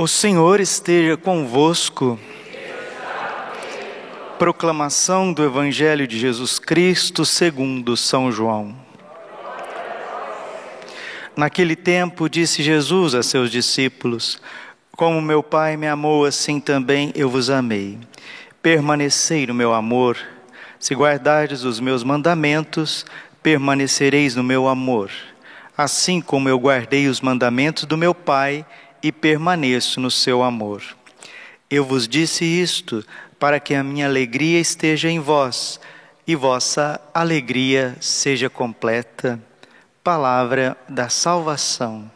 O 0.00 0.06
Senhor 0.06 0.60
esteja 0.60 1.16
convosco. 1.16 2.20
Proclamação 4.38 5.32
do 5.32 5.44
Evangelho 5.44 6.06
de 6.06 6.16
Jesus 6.16 6.60
Cristo 6.60 7.26
segundo 7.26 7.96
São 7.96 8.30
João. 8.30 8.76
Naquele 11.36 11.74
tempo 11.74 12.28
disse 12.28 12.62
Jesus 12.62 13.12
a 13.12 13.24
seus 13.24 13.50
discípulos: 13.50 14.40
Como 14.92 15.20
meu 15.20 15.42
Pai 15.42 15.76
me 15.76 15.88
amou, 15.88 16.24
assim 16.24 16.60
também 16.60 17.10
eu 17.16 17.28
vos 17.28 17.50
amei. 17.50 17.98
Permanecei 18.62 19.48
no 19.48 19.54
meu 19.54 19.74
amor. 19.74 20.16
Se 20.78 20.94
guardardes 20.94 21.64
os 21.64 21.80
meus 21.80 22.04
mandamentos, 22.04 23.04
permanecereis 23.42 24.36
no 24.36 24.44
meu 24.44 24.68
amor. 24.68 25.10
Assim 25.76 26.20
como 26.20 26.48
eu 26.48 26.56
guardei 26.56 27.08
os 27.08 27.20
mandamentos 27.20 27.82
do 27.82 27.96
meu 27.96 28.14
Pai 28.14 28.64
e 29.02 29.12
permaneço 29.12 30.00
no 30.00 30.10
seu 30.10 30.42
amor. 30.42 30.82
Eu 31.70 31.84
vos 31.84 32.08
disse 32.08 32.44
isto 32.44 33.04
para 33.38 33.60
que 33.60 33.74
a 33.74 33.84
minha 33.84 34.06
alegria 34.06 34.58
esteja 34.60 35.10
em 35.10 35.20
vós 35.20 35.80
e 36.26 36.34
vossa 36.34 37.00
alegria 37.14 37.96
seja 38.00 38.50
completa. 38.50 39.40
Palavra 40.02 40.76
da 40.88 41.08
salvação. 41.08 42.10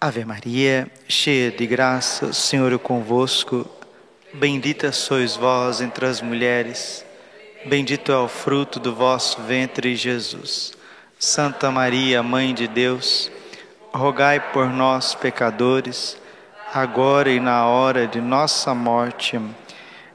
Ave 0.00 0.24
Maria, 0.24 0.88
cheia 1.08 1.50
de 1.50 1.66
graça, 1.66 2.26
o 2.26 2.34
Senhor 2.34 2.72
é 2.72 2.78
convosco. 2.78 3.68
Bendita 4.32 4.92
sois 4.92 5.34
vós 5.34 5.80
entre 5.80 6.06
as 6.06 6.20
mulheres, 6.20 7.04
bendito 7.66 8.12
é 8.12 8.16
o 8.16 8.28
fruto 8.28 8.78
do 8.78 8.94
vosso 8.94 9.42
ventre, 9.42 9.96
Jesus. 9.96 10.72
Santa 11.18 11.70
Maria, 11.72 12.22
Mãe 12.22 12.54
de 12.54 12.68
Deus, 12.68 13.28
rogai 13.92 14.40
por 14.52 14.68
nós, 14.68 15.14
pecadores, 15.14 16.20
agora 16.72 17.30
e 17.30 17.40
na 17.40 17.66
hora 17.66 18.06
de 18.06 18.20
nossa 18.20 18.74
morte. 18.74 19.40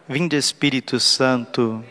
Vinde, 0.07 0.35
Espírito 0.35 0.99
Santo. 0.99 1.83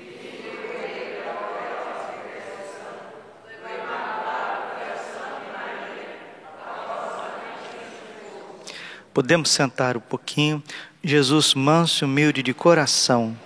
Podemos 9.12 9.50
sentar 9.50 9.96
um 9.96 10.00
pouquinho. 10.00 10.62
Jesus, 11.04 11.54
manso 11.54 12.04
e 12.04 12.06
humilde 12.06 12.42
de 12.42 12.54
coração. 12.54 13.36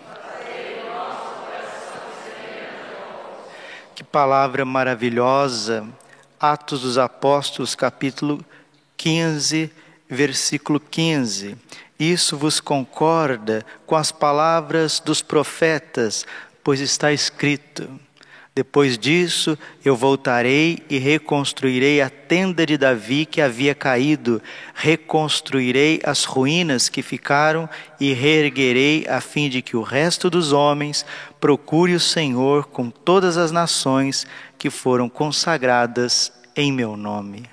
Que 3.95 4.05
palavra 4.05 4.65
maravilhosa 4.65 5.89
Atos 6.39 6.83
dos 6.83 6.99
Apóstolos, 6.99 7.75
capítulo 7.75 8.45
15, 8.97 9.71
versículo 10.09 10.79
15. 10.79 11.57
Isso 11.99 12.37
vos 12.37 12.61
concorda 12.61 13.65
com 13.87 13.97
as 13.97 14.13
palavras 14.13 15.01
dos 15.01 15.23
profetas, 15.23 16.27
pois 16.63 16.79
está 16.81 17.11
escrito: 17.11 17.89
Depois 18.55 18.99
disso 18.99 19.59
eu 19.83 19.97
voltarei 19.97 20.79
e 20.91 20.99
reconstruirei 20.99 22.03
a 22.03 22.11
tenda 22.11 22.67
de 22.67 22.77
Davi 22.77 23.25
que 23.25 23.41
havia 23.41 23.75
caído, 23.75 24.43
reconstruirei 24.75 26.03
as 26.05 26.25
ruínas 26.25 26.91
que 26.91 27.01
ficaram 27.01 27.67
e 27.99 28.13
reerguerei 28.13 29.07
a 29.09 29.23
fim 29.23 29.49
de 29.49 29.63
que 29.63 29.75
o 29.75 29.83
resto 29.83 30.29
dos 30.29 30.53
homens 30.53 31.07
procure 31.41 31.95
o 31.95 32.01
Senhor 32.01 32.67
com 32.67 32.91
todas 32.91 33.39
as 33.39 33.51
nações 33.51 34.27
que 34.59 34.71
foram 34.71 35.09
consagradas 35.09 36.33
em 36.55 36.73
meu 36.73 36.97
nome. 36.97 37.49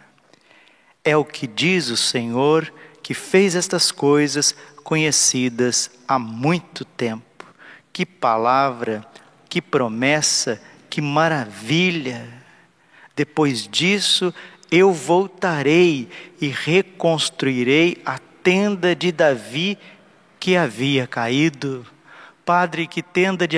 É 1.03 1.17
o 1.17 1.25
que 1.25 1.45
diz 1.45 1.89
o 1.89 1.97
Senhor 1.97 2.71
que 3.01 3.13
fez 3.13 3.55
estas 3.55 3.91
coisas 3.91 4.55
conhecidas 4.83 5.91
há 6.07 6.17
muito 6.17 6.85
tempo. 6.85 7.45
Que 7.91 8.05
palavra, 8.05 9.05
que 9.49 9.61
promessa, 9.61 10.61
que 10.89 11.01
maravilha! 11.01 12.27
Depois 13.15 13.67
disso, 13.67 14.33
eu 14.71 14.91
voltarei 14.91 16.09
e 16.41 16.47
reconstruirei 16.47 18.01
a 18.05 18.17
tenda 18.17 18.95
de 18.95 19.11
Davi 19.11 19.77
que 20.39 20.57
havia 20.57 21.05
caído. 21.05 21.85
Padre, 22.43 22.87
que 22.87 23.03
tenda 23.03 23.47
de, 23.47 23.57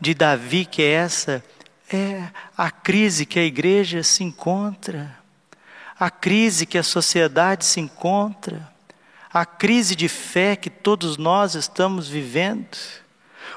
de 0.00 0.14
Davi 0.14 0.64
que 0.64 0.82
é 0.82 0.92
essa? 0.92 1.44
É 1.90 2.28
a 2.56 2.70
crise 2.70 3.24
que 3.24 3.38
a 3.38 3.44
igreja 3.44 4.02
se 4.02 4.22
encontra, 4.22 5.16
a 5.98 6.10
crise 6.10 6.66
que 6.66 6.76
a 6.76 6.82
sociedade 6.82 7.64
se 7.64 7.80
encontra, 7.80 8.70
a 9.32 9.46
crise 9.46 9.96
de 9.96 10.06
fé 10.06 10.54
que 10.54 10.68
todos 10.68 11.16
nós 11.16 11.54
estamos 11.54 12.06
vivendo. 12.06 12.76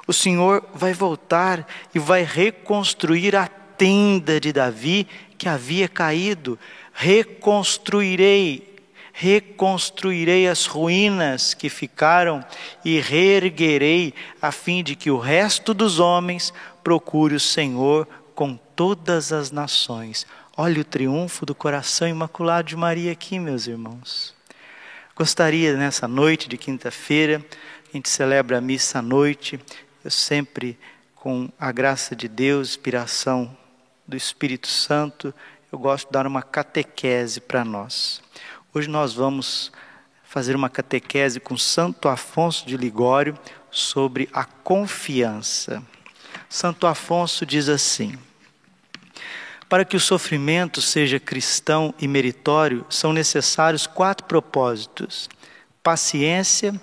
O 0.08 0.14
Senhor 0.14 0.66
vai 0.74 0.94
voltar 0.94 1.68
e 1.94 2.00
vai 2.00 2.24
reconstruir 2.24 3.36
a 3.36 3.48
tenda 3.48 4.40
de 4.40 4.54
Davi 4.54 5.08
que 5.38 5.50
havia 5.50 5.90
caído. 5.90 6.58
Reconstruirei 6.94 8.72
reconstruirei 9.14 10.48
as 10.48 10.66
ruínas 10.66 11.54
que 11.54 11.70
ficaram 11.70 12.44
e 12.84 13.00
reerguerei, 13.00 14.16
a 14.42 14.52
fim 14.52 14.82
de 14.82 14.96
que 14.96 15.12
o 15.12 15.20
resto 15.20 15.74
dos 15.74 16.00
homens 16.00 16.54
procure 16.84 17.36
o 17.36 17.40
Senhor 17.40 18.08
com 18.42 18.58
todas 18.76 19.32
as 19.32 19.52
nações. 19.52 20.26
Olha 20.58 20.82
o 20.82 20.84
triunfo 20.84 21.46
do 21.46 21.54
coração 21.54 22.08
imaculado 22.08 22.70
de 22.70 22.76
Maria 22.76 23.12
aqui, 23.12 23.38
meus 23.38 23.68
irmãos. 23.68 24.34
Gostaria 25.16 25.78
nessa 25.78 26.08
noite 26.08 26.50
de 26.50 26.58
quinta-feira, 26.58 27.46
a 27.88 27.96
gente 27.96 28.10
celebra 28.10 28.58
a 28.58 28.62
missa 28.62 28.98
à 28.98 29.02
noite, 29.04 29.60
eu 30.04 30.10
sempre, 30.10 30.76
com 31.14 31.52
a 31.60 31.72
graça 31.72 32.16
de 32.16 32.28
Deus, 32.28 32.70
inspiração 32.70 33.56
do 34.08 34.18
Espírito 34.18 34.68
Santo, 34.68 35.32
eu 35.72 35.78
gosto 35.78 36.08
de 36.08 36.14
dar 36.14 36.26
uma 36.26 36.42
catequese 36.42 37.40
para 37.40 37.64
nós. 37.64 38.24
Hoje 38.74 38.90
nós 38.90 39.14
vamos 39.14 39.72
fazer 40.24 40.56
uma 40.56 40.68
catequese 40.68 41.40
com 41.40 41.56
Santo 41.56 42.10
Afonso 42.10 42.66
de 42.66 42.76
Ligório 42.76 43.38
sobre 43.70 44.28
a 44.34 44.46
confiança. 44.46 45.84
Santo 46.50 46.88
Afonso 46.88 47.46
diz 47.46 47.70
assim: 47.70 48.18
Para 49.72 49.86
que 49.86 49.96
o 49.96 50.02
sofrimento 50.02 50.82
seja 50.82 51.18
cristão 51.18 51.96
e 51.98 52.06
meritório, 52.06 52.86
são 52.90 53.14
necessários 53.14 53.88
quatro 53.88 54.28
propósitos: 54.28 55.30
paciência, 55.82 56.74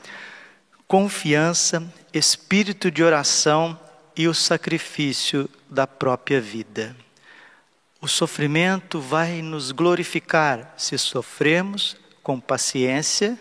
confiança, 0.86 1.86
espírito 2.14 2.90
de 2.90 3.02
oração 3.04 3.78
e 4.16 4.26
o 4.26 4.32
sacrifício 4.32 5.50
da 5.68 5.86
própria 5.86 6.40
vida. 6.40 6.96
O 8.00 8.08
sofrimento 8.08 8.98
vai 8.98 9.42
nos 9.42 9.70
glorificar 9.70 10.72
se 10.78 10.96
sofremos 10.96 11.94
com 12.22 12.40
paciência, 12.40 13.38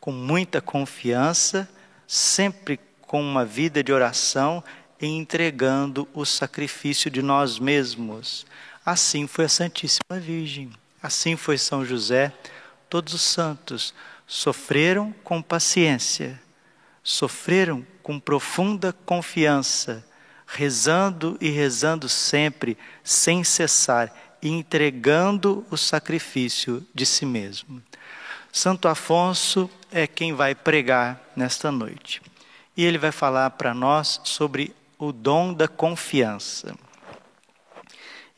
com 0.00 0.12
muita 0.12 0.62
confiança, 0.62 1.68
sempre 2.06 2.80
com 3.02 3.20
uma 3.20 3.44
vida 3.44 3.84
de 3.84 3.92
oração 3.92 4.64
e 4.98 5.06
entregando 5.08 6.08
o 6.14 6.24
sacrifício 6.24 7.10
de 7.10 7.20
nós 7.20 7.58
mesmos. 7.58 8.46
Assim 8.88 9.26
foi 9.26 9.44
a 9.44 9.48
Santíssima 9.50 10.18
Virgem, 10.18 10.70
assim 11.02 11.36
foi 11.36 11.58
São 11.58 11.84
José, 11.84 12.32
todos 12.88 13.12
os 13.12 13.20
santos 13.20 13.92
sofreram 14.26 15.14
com 15.22 15.42
paciência, 15.42 16.40
sofreram 17.02 17.86
com 18.02 18.18
profunda 18.18 18.90
confiança 19.04 20.02
rezando 20.46 21.36
e 21.38 21.50
rezando 21.50 22.08
sempre, 22.08 22.78
sem 23.04 23.44
cessar, 23.44 24.10
entregando 24.42 25.66
o 25.70 25.76
sacrifício 25.76 26.82
de 26.94 27.04
si 27.04 27.26
mesmo. 27.26 27.82
Santo 28.50 28.88
Afonso 28.88 29.70
é 29.92 30.06
quem 30.06 30.32
vai 30.32 30.54
pregar 30.54 31.20
nesta 31.36 31.70
noite. 31.70 32.22
E 32.74 32.86
ele 32.86 32.96
vai 32.96 33.12
falar 33.12 33.50
para 33.50 33.74
nós 33.74 34.18
sobre 34.24 34.74
o 34.98 35.12
dom 35.12 35.52
da 35.52 35.68
confiança. 35.68 36.74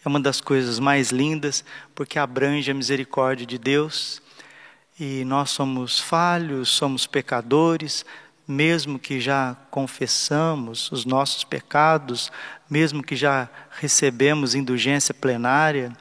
É 0.05 0.09
uma 0.09 0.19
das 0.19 0.41
coisas 0.41 0.79
mais 0.79 1.11
lindas, 1.11 1.63
porque 1.95 2.19
abrange 2.19 2.71
a 2.71 2.75
misericórdia 2.75 3.47
de 3.47 3.59
Deus. 3.59 4.23
E 4.99 5.25
nós 5.25 5.51
somos 5.51 6.01
falhos, 6.01 6.71
somos 6.71 7.07
pecadores, 7.07 8.05
mesmo 8.49 8.99
que 8.99 9.21
já 9.21 9.57
confessamos 9.71 10.91
os 10.91 11.05
nossos 11.05 11.45
pecados, 11.45 12.33
mesmo 12.69 13.03
que 13.03 13.15
já 13.15 13.49
recebemos 13.79 14.55
indulgência 14.55 15.15
plenária, 15.15 15.93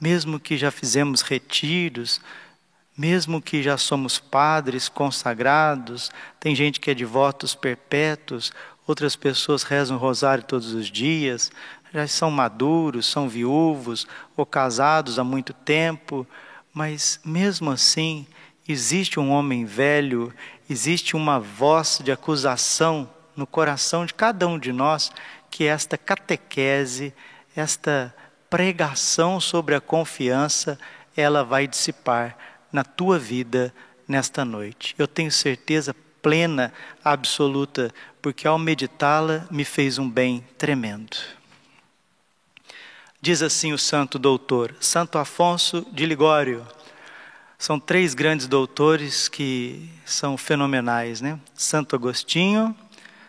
mesmo 0.00 0.38
que 0.38 0.56
já 0.56 0.70
fizemos 0.70 1.22
retiros, 1.22 2.20
mesmo 2.96 3.40
que 3.40 3.62
já 3.62 3.76
somos 3.76 4.18
padres 4.18 4.88
consagrados, 4.88 6.10
tem 6.38 6.54
gente 6.54 6.80
que 6.80 6.90
é 6.90 6.94
de 6.94 7.04
votos 7.04 7.54
perpétuos, 7.54 8.52
outras 8.86 9.14
pessoas 9.14 9.62
rezam 9.62 9.96
o 9.96 10.00
rosário 10.00 10.42
todos 10.42 10.72
os 10.72 10.90
dias, 10.90 11.52
já 11.92 12.06
são 12.06 12.30
maduros, 12.30 13.06
são 13.06 13.28
viúvos 13.28 14.06
ou 14.36 14.44
casados 14.44 15.18
há 15.18 15.24
muito 15.24 15.52
tempo, 15.52 16.26
Mas 16.72 17.18
mesmo 17.24 17.70
assim, 17.70 18.26
existe 18.68 19.18
um 19.18 19.30
homem 19.30 19.64
velho, 19.64 20.32
existe 20.70 21.16
uma 21.16 21.40
voz 21.40 22.00
de 22.04 22.12
acusação 22.12 23.08
no 23.34 23.46
coração 23.46 24.04
de 24.04 24.14
cada 24.14 24.46
um 24.46 24.58
de 24.58 24.72
nós 24.72 25.10
que 25.50 25.64
esta 25.64 25.96
catequese, 25.96 27.12
esta 27.56 28.14
pregação 28.50 29.40
sobre 29.40 29.74
a 29.74 29.80
confiança, 29.80 30.78
ela 31.16 31.42
vai 31.42 31.66
dissipar 31.66 32.36
na 32.70 32.84
tua 32.84 33.18
vida 33.18 33.74
nesta 34.06 34.44
noite. 34.44 34.94
Eu 34.98 35.08
tenho 35.08 35.32
certeza 35.32 35.94
plena, 36.22 36.72
absoluta, 37.02 37.92
porque 38.20 38.46
ao 38.46 38.58
meditá-la 38.58 39.46
me 39.50 39.64
fez 39.64 39.98
um 39.98 40.08
bem 40.08 40.44
tremendo. 40.56 41.16
Diz 43.20 43.42
assim 43.42 43.72
o 43.72 43.78
santo 43.78 44.16
doutor, 44.16 44.76
Santo 44.78 45.18
Afonso 45.18 45.84
de 45.90 46.06
Ligório. 46.06 46.64
São 47.58 47.80
três 47.80 48.14
grandes 48.14 48.46
doutores 48.46 49.28
que 49.28 49.90
são 50.06 50.36
fenomenais, 50.36 51.20
né? 51.20 51.36
Santo 51.52 51.96
Agostinho, 51.96 52.74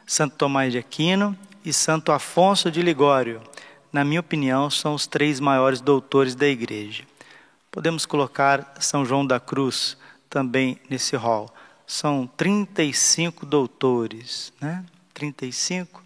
Santo 0.06 0.36
Tomás 0.36 0.71
de 0.71 0.77
Aquino 0.77 1.36
e 1.65 1.74
Santo 1.74 2.12
Afonso 2.12 2.69
de 2.69 2.83
Ligório. 2.83 3.41
Na 3.91 4.06
minha 4.06 4.19
opinião, 4.19 4.69
são 4.69 4.94
os 4.94 5.07
três 5.07 5.39
maiores 5.39 5.81
doutores 5.81 6.35
da 6.35 6.45
igreja. 6.45 7.03
Podemos 7.71 8.06
colocar 8.06 8.75
São 8.80 9.03
João 9.03 9.25
da 9.25 9.39
Cruz 9.39 9.97
também 10.30 10.80
nesse 10.88 11.15
rol. 11.15 11.51
São 11.88 12.30
35 12.38 13.44
doutores, 13.44 14.53
né? 14.62 14.85
35, 15.15 16.03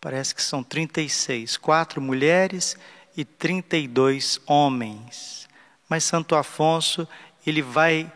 parece 0.00 0.34
que 0.34 0.42
são 0.42 0.64
36, 0.64 1.56
quatro 1.56 2.02
mulheres 2.02 2.76
e 3.16 3.24
32 3.24 4.40
homens. 4.46 5.48
Mas 5.88 6.04
Santo 6.04 6.34
Afonso, 6.34 7.06
ele 7.46 7.62
vai 7.62 8.10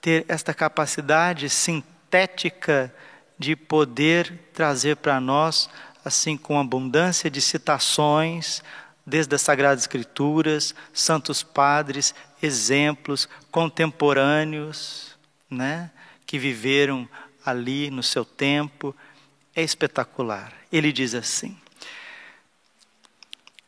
ter 0.00 0.24
esta 0.28 0.52
capacidade 0.52 1.48
sintética 1.48 2.92
de 3.38 3.54
poder 3.54 4.32
trazer 4.52 4.96
para 4.96 5.20
nós, 5.20 5.68
assim 6.04 6.36
com 6.36 6.58
abundância 6.58 7.30
de 7.30 7.40
citações, 7.40 8.62
desde 9.06 9.34
as 9.34 9.42
Sagradas 9.42 9.82
Escrituras, 9.82 10.74
santos 10.92 11.42
padres, 11.42 12.14
exemplos 12.42 13.28
contemporâneos, 13.50 15.16
né, 15.50 15.90
que 16.26 16.38
viveram 16.38 17.08
ali 17.44 17.90
no 17.90 18.02
seu 18.02 18.24
tempo, 18.24 18.94
é 19.54 19.62
espetacular. 19.62 20.52
Ele 20.72 20.92
diz 20.92 21.14
assim: 21.14 21.56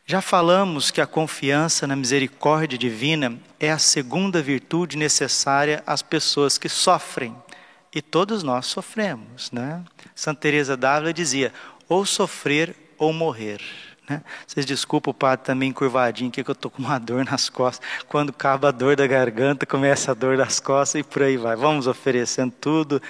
Já 0.06 0.20
falamos 0.20 0.90
que 0.90 1.00
a 1.00 1.06
confiança 1.06 1.86
na 1.86 1.96
misericórdia 1.96 2.76
divina 2.76 3.38
é 3.58 3.70
a 3.70 3.78
segunda 3.78 4.42
virtude 4.42 4.98
necessária 4.98 5.82
às 5.86 6.02
pessoas 6.02 6.58
que 6.58 6.68
sofrem. 6.68 7.34
E 7.94 8.02
todos 8.02 8.42
nós 8.42 8.66
sofremos, 8.66 9.50
né? 9.50 9.82
Santa 10.14 10.42
Teresa 10.42 10.76
d'Ávila 10.76 11.12
dizia: 11.12 11.54
ou 11.88 12.04
sofrer 12.04 12.76
ou 12.98 13.14
morrer. 13.14 13.62
Né? 14.06 14.22
Vocês 14.46 14.66
desculpem 14.66 15.10
o 15.10 15.14
padre 15.14 15.46
também 15.46 15.72
curvadinho 15.72 16.30
que 16.30 16.40
eu 16.40 16.52
estou 16.52 16.70
com 16.70 16.82
uma 16.82 16.98
dor 17.00 17.24
nas 17.24 17.48
costas. 17.48 17.88
Quando 18.06 18.28
acaba 18.28 18.68
a 18.68 18.72
dor 18.72 18.96
da 18.96 19.06
garganta, 19.06 19.64
começa 19.64 20.10
a 20.10 20.14
dor 20.14 20.36
das 20.36 20.60
costas 20.60 21.00
e 21.00 21.02
por 21.02 21.22
aí 21.22 21.38
vai. 21.38 21.56
Vamos 21.56 21.86
oferecendo 21.86 22.52
tudo 22.60 23.00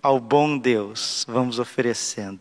ao 0.00 0.20
bom 0.20 0.56
Deus. 0.56 1.24
Vamos 1.28 1.58
oferecendo. 1.58 2.40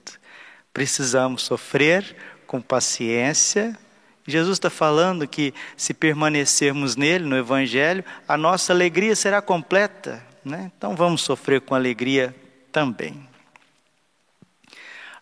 Precisamos 0.71 1.41
sofrer 1.41 2.15
com 2.45 2.61
paciência. 2.61 3.75
Jesus 4.25 4.57
está 4.57 4.69
falando 4.69 5.27
que 5.27 5.53
se 5.75 5.93
permanecermos 5.93 6.95
nele, 6.95 7.25
no 7.25 7.35
Evangelho, 7.35 8.03
a 8.27 8.37
nossa 8.37 8.71
alegria 8.71 9.15
será 9.15 9.41
completa. 9.41 10.25
Né? 10.43 10.71
Então 10.77 10.95
vamos 10.95 11.21
sofrer 11.21 11.61
com 11.61 11.75
alegria 11.75 12.35
também. 12.71 13.27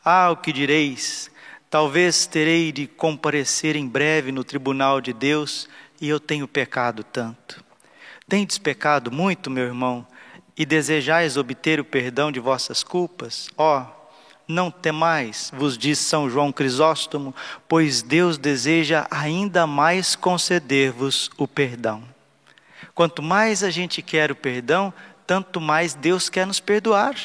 Ah, 0.03 0.31
o 0.31 0.38
que 0.38 0.51
direis? 0.51 1.31
Talvez 1.69 2.25
terei 2.25 2.71
de 2.71 2.88
comparecer 2.88 3.75
em 3.75 3.88
breve 3.88 4.31
no 4.31 4.44
tribunal 4.44 5.00
de 5.00 5.13
Deus 5.13 5.69
e 6.00 6.09
eu 6.09 6.19
tenho 6.19 6.47
pecado 6.47 7.04
tanto. 7.04 7.63
Tendes 8.27 8.57
pecado 8.57 9.12
muito, 9.12 9.50
meu 9.50 9.65
irmão, 9.65 10.06
e 10.57 10.65
desejais 10.65 11.38
obter 11.38 11.80
o 11.80 11.86
perdão 11.86 12.31
de 12.31 12.39
vossas 12.39 12.83
culpas? 12.83 13.50
Ó, 13.57 13.81
oh, 13.81 14.00
não 14.51 14.69
temais, 14.69 15.51
vos 15.56 15.77
diz 15.77 15.98
São 15.98 16.30
João 16.30 16.51
Crisóstomo, 16.51 17.33
pois 17.68 18.01
Deus 18.01 18.38
deseja 18.38 19.07
ainda 19.09 19.65
mais 19.65 20.15
conceder-vos 20.15 21.30
o 21.38 21.48
perdão. 21.48 22.03
Quanto 22.94 23.24
mais 23.24 23.63
a 23.63 23.69
gente 23.71 24.01
quer 24.01 24.31
o 24.31 24.36
perdão, 24.36 24.94
tanto 25.25 25.62
mais 25.62 25.94
Deus 25.94 26.30
quer 26.30 26.45
nos 26.45 26.59
perdoar. 26.59 27.15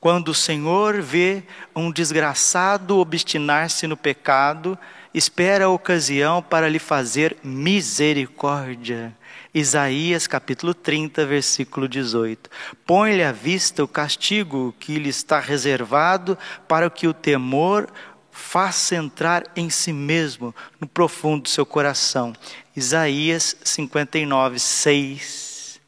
Quando 0.00 0.28
o 0.28 0.34
Senhor 0.34 1.00
vê 1.00 1.44
um 1.74 1.90
desgraçado 1.90 2.98
obstinar-se 2.98 3.86
no 3.86 3.96
pecado, 3.96 4.78
espera 5.14 5.64
a 5.64 5.70
ocasião 5.70 6.42
para 6.42 6.68
lhe 6.68 6.78
fazer 6.78 7.36
misericórdia. 7.42 9.16
Isaías 9.58 10.26
capítulo 10.26 10.74
30, 10.74 11.24
versículo 11.24 11.88
18. 11.88 12.50
Põe-lhe 12.84 13.22
à 13.22 13.32
vista 13.32 13.82
o 13.82 13.88
castigo 13.88 14.74
que 14.78 14.98
lhe 14.98 15.08
está 15.08 15.40
reservado 15.40 16.36
para 16.68 16.90
que 16.90 17.08
o 17.08 17.14
temor 17.14 17.90
faça 18.30 18.96
entrar 18.96 19.44
em 19.56 19.70
si 19.70 19.94
mesmo, 19.94 20.54
no 20.78 20.86
profundo 20.86 21.44
do 21.44 21.48
seu 21.48 21.64
coração. 21.64 22.34
Isaías 22.76 23.56
59, 23.64 24.58
6. 24.58 25.80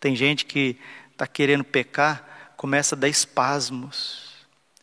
Tem 0.00 0.16
gente 0.16 0.44
que 0.44 0.76
está 1.12 1.24
querendo 1.24 1.62
pecar, 1.62 2.54
começa 2.56 2.96
a 2.96 2.98
dar 2.98 3.08
espasmos. 3.08 4.32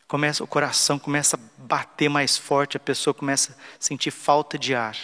Começa, 0.07 0.45
o 0.45 0.47
coração 0.47 0.97
começa 0.97 1.35
a 1.35 1.39
bater 1.61 2.07
mais 2.07 2.37
forte, 2.37 2.77
a 2.77 2.79
pessoa 2.79 3.13
começa 3.13 3.51
a 3.51 3.55
sentir 3.81 4.11
falta 4.11 4.57
de 4.57 4.73
ar. 4.73 4.95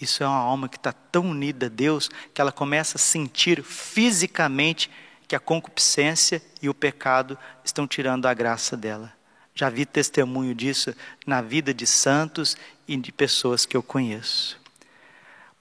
Isso 0.00 0.22
é 0.22 0.26
uma 0.26 0.36
alma 0.36 0.68
que 0.68 0.76
está 0.76 0.92
tão 0.92 1.30
unida 1.30 1.66
a 1.66 1.70
Deus 1.70 2.10
que 2.34 2.40
ela 2.40 2.52
começa 2.52 2.98
a 2.98 3.00
sentir 3.00 3.62
fisicamente 3.62 4.90
que 5.26 5.34
a 5.34 5.40
concupiscência 5.40 6.42
e 6.60 6.68
o 6.68 6.74
pecado 6.74 7.38
estão 7.64 7.86
tirando 7.86 8.26
a 8.26 8.34
graça 8.34 8.76
dela. 8.76 9.12
Já 9.54 9.70
vi 9.70 9.86
testemunho 9.86 10.54
disso 10.54 10.94
na 11.26 11.40
vida 11.40 11.72
de 11.72 11.86
santos 11.86 12.56
e 12.86 12.96
de 12.96 13.10
pessoas 13.10 13.64
que 13.64 13.76
eu 13.76 13.82
conheço. 13.82 14.60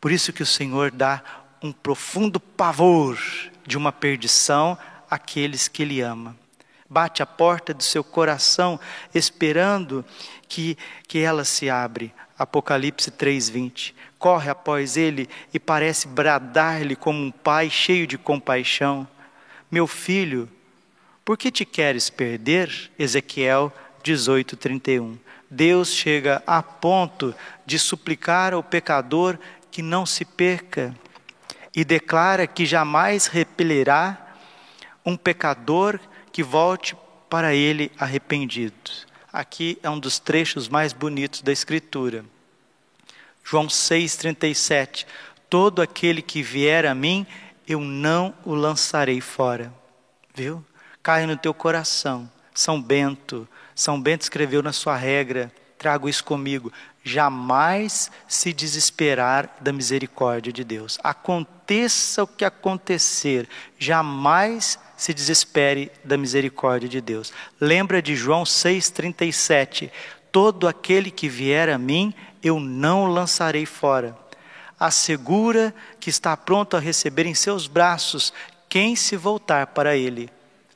Por 0.01 0.11
isso 0.11 0.33
que 0.33 0.43
o 0.43 0.45
Senhor 0.45 0.91
dá 0.91 1.23
um 1.63 1.71
profundo 1.71 2.39
pavor 2.39 3.17
de 3.65 3.77
uma 3.77 3.91
perdição 3.91 4.77
aqueles 5.09 5.67
que 5.67 5.81
Ele 5.81 6.01
ama. 6.01 6.35
Bate 6.87 7.23
a 7.23 7.25
porta 7.25 7.73
do 7.73 7.81
seu 7.81 8.03
coração, 8.03 8.79
esperando 9.13 10.05
que, 10.47 10.77
que 11.07 11.19
ela 11.19 11.43
se 11.43 11.69
abre. 11.69 12.13
Apocalipse 12.37 13.09
3:20. 13.09 13.95
Corre 14.25 14.49
após 14.49 14.97
ele 14.97 15.29
e 15.53 15.59
parece 15.59 16.07
bradar-lhe 16.07 16.95
como 16.95 17.21
um 17.21 17.29
pai 17.29 17.69
cheio 17.69 18.07
de 18.07 18.17
compaixão: 18.17 19.07
Meu 19.69 19.85
filho, 19.85 20.49
por 21.23 21.37
que 21.37 21.51
te 21.51 21.63
queres 21.63 22.09
perder? 22.09 22.91
Ezequiel 22.97 23.71
18:31. 24.03 25.19
Deus 25.47 25.89
chega 25.89 26.41
a 26.47 26.63
ponto 26.63 27.35
de 27.67 27.77
suplicar 27.77 28.51
ao 28.55 28.63
pecador 28.63 29.37
que 29.69 29.83
não 29.83 30.07
se 30.07 30.25
perca 30.25 30.91
e 31.75 31.85
declara 31.85 32.47
que 32.47 32.65
jamais 32.65 33.27
repelerá 33.27 34.35
um 35.05 35.15
pecador 35.15 35.99
que 36.31 36.41
volte 36.41 36.97
para 37.29 37.53
ele 37.53 37.91
arrependido. 37.95 38.73
Aqui 39.31 39.77
é 39.83 39.89
um 39.91 39.99
dos 39.99 40.17
trechos 40.17 40.67
mais 40.67 40.93
bonitos 40.93 41.43
da 41.43 41.51
Escritura. 41.51 42.25
João 43.45 43.67
6,37: 43.67 45.05
Todo 45.47 45.81
aquele 45.81 46.21
que 46.21 46.41
vier 46.41 46.85
a 46.85 46.95
mim, 46.95 47.25
eu 47.67 47.79
não 47.79 48.33
o 48.43 48.55
lançarei 48.55 49.21
fora. 49.21 49.71
Viu? 50.33 50.65
Cai 51.03 51.27
no 51.27 51.37
teu 51.37 51.53
coração. 51.53 52.29
São 52.53 52.81
Bento. 52.81 53.47
São 53.75 54.01
Bento 54.01 54.23
escreveu 54.23 54.63
na 54.63 54.73
sua 54.73 54.97
regra: 54.97 55.51
trago 55.77 56.09
isso 56.09 56.23
comigo. 56.23 56.73
Jamais 57.03 58.09
se 58.27 58.51
desesperar 58.51 59.57
da 59.61 59.71
misericórdia 59.71 60.51
de 60.51 60.63
Deus. 60.63 60.97
Aconteça 61.03 62.23
o 62.23 62.27
que 62.27 62.43
acontecer, 62.43 63.47
jamais 63.77 64.79
se 64.97 65.13
desespere 65.13 65.91
da 66.03 66.17
misericórdia 66.17 66.89
de 66.89 66.99
Deus. 66.99 67.31
Lembra 67.61 68.01
de 68.01 68.15
João 68.15 68.43
6,37: 68.43 69.91
Todo 70.31 70.67
aquele 70.67 71.11
que 71.11 71.29
vier 71.29 71.69
a 71.69 71.77
mim, 71.77 72.11
eu 72.45 72.59
não 72.59 73.05
o 73.05 73.07
lançarei 73.07 73.65
fora. 73.65 74.15
Assegura 74.79 75.73
que 75.99 76.11
está 76.11 76.37
pronto 76.37 76.77
a 76.77 76.79
receber 76.79 77.25
em 77.25 77.33
seus 77.33 77.65
braços 77.65 78.31
quem 78.69 78.95
se 78.95 79.17
voltar 79.17 79.67
para 79.67 79.97
ele. 79.97 80.29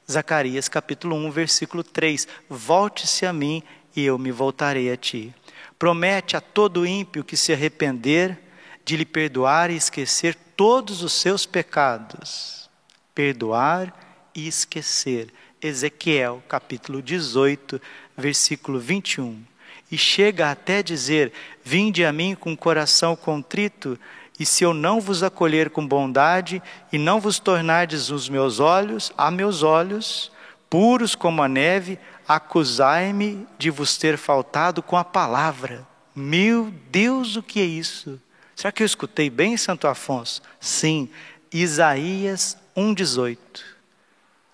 Zacarias 0.09 0.67
capítulo 0.67 1.15
1, 1.15 1.29
versículo 1.29 1.83
3: 1.83 2.27
Volte-se 2.49 3.23
a 3.25 3.31
mim 3.31 3.61
e 3.95 4.03
eu 4.03 4.17
me 4.17 4.31
voltarei 4.31 4.91
a 4.91 4.97
ti. 4.97 5.33
Promete 5.77 6.35
a 6.35 6.41
todo 6.41 6.87
ímpio 6.87 7.23
que 7.23 7.37
se 7.37 7.53
arrepender 7.53 8.39
de 8.83 8.97
lhe 8.97 9.05
perdoar 9.05 9.69
e 9.69 9.75
esquecer 9.75 10.35
todos 10.55 11.03
os 11.03 11.13
seus 11.13 11.45
pecados. 11.45 12.67
Perdoar 13.13 13.93
e 14.33 14.47
esquecer. 14.47 15.31
Ezequiel, 15.61 16.41
capítulo 16.47 17.01
18, 17.01 17.79
versículo 18.17 18.79
21. 18.79 19.48
E 19.91 19.97
chega 19.97 20.51
até 20.51 20.83
dizer: 20.83 21.31
Vinde 21.63 22.05
a 22.05 22.13
mim 22.13 22.35
com 22.35 22.55
coração 22.55 23.15
contrito, 23.15 23.99
e 24.39 24.45
se 24.45 24.63
eu 24.63 24.73
não 24.73 25.01
vos 25.01 25.21
acolher 25.21 25.69
com 25.69 25.85
bondade, 25.85 26.61
e 26.91 26.97
não 26.97 27.19
vos 27.19 27.39
tornardes 27.39 28.09
os 28.09 28.29
meus 28.29 28.59
olhos, 28.59 29.11
a 29.17 29.29
meus 29.29 29.63
olhos, 29.63 30.31
puros 30.69 31.15
como 31.15 31.43
a 31.43 31.49
neve, 31.49 31.99
acusai-me 32.27 33.45
de 33.57 33.69
vos 33.69 33.97
ter 33.97 34.17
faltado 34.17 34.81
com 34.81 34.95
a 34.95 35.03
palavra. 35.03 35.85
Meu 36.15 36.71
Deus, 36.89 37.35
o 37.35 37.43
que 37.43 37.59
é 37.59 37.65
isso? 37.65 38.21
Será 38.55 38.71
que 38.71 38.83
eu 38.83 38.85
escutei 38.85 39.29
bem, 39.29 39.57
Santo 39.57 39.87
Afonso? 39.87 40.41
Sim, 40.59 41.09
Isaías 41.51 42.57
1,18. 42.75 43.37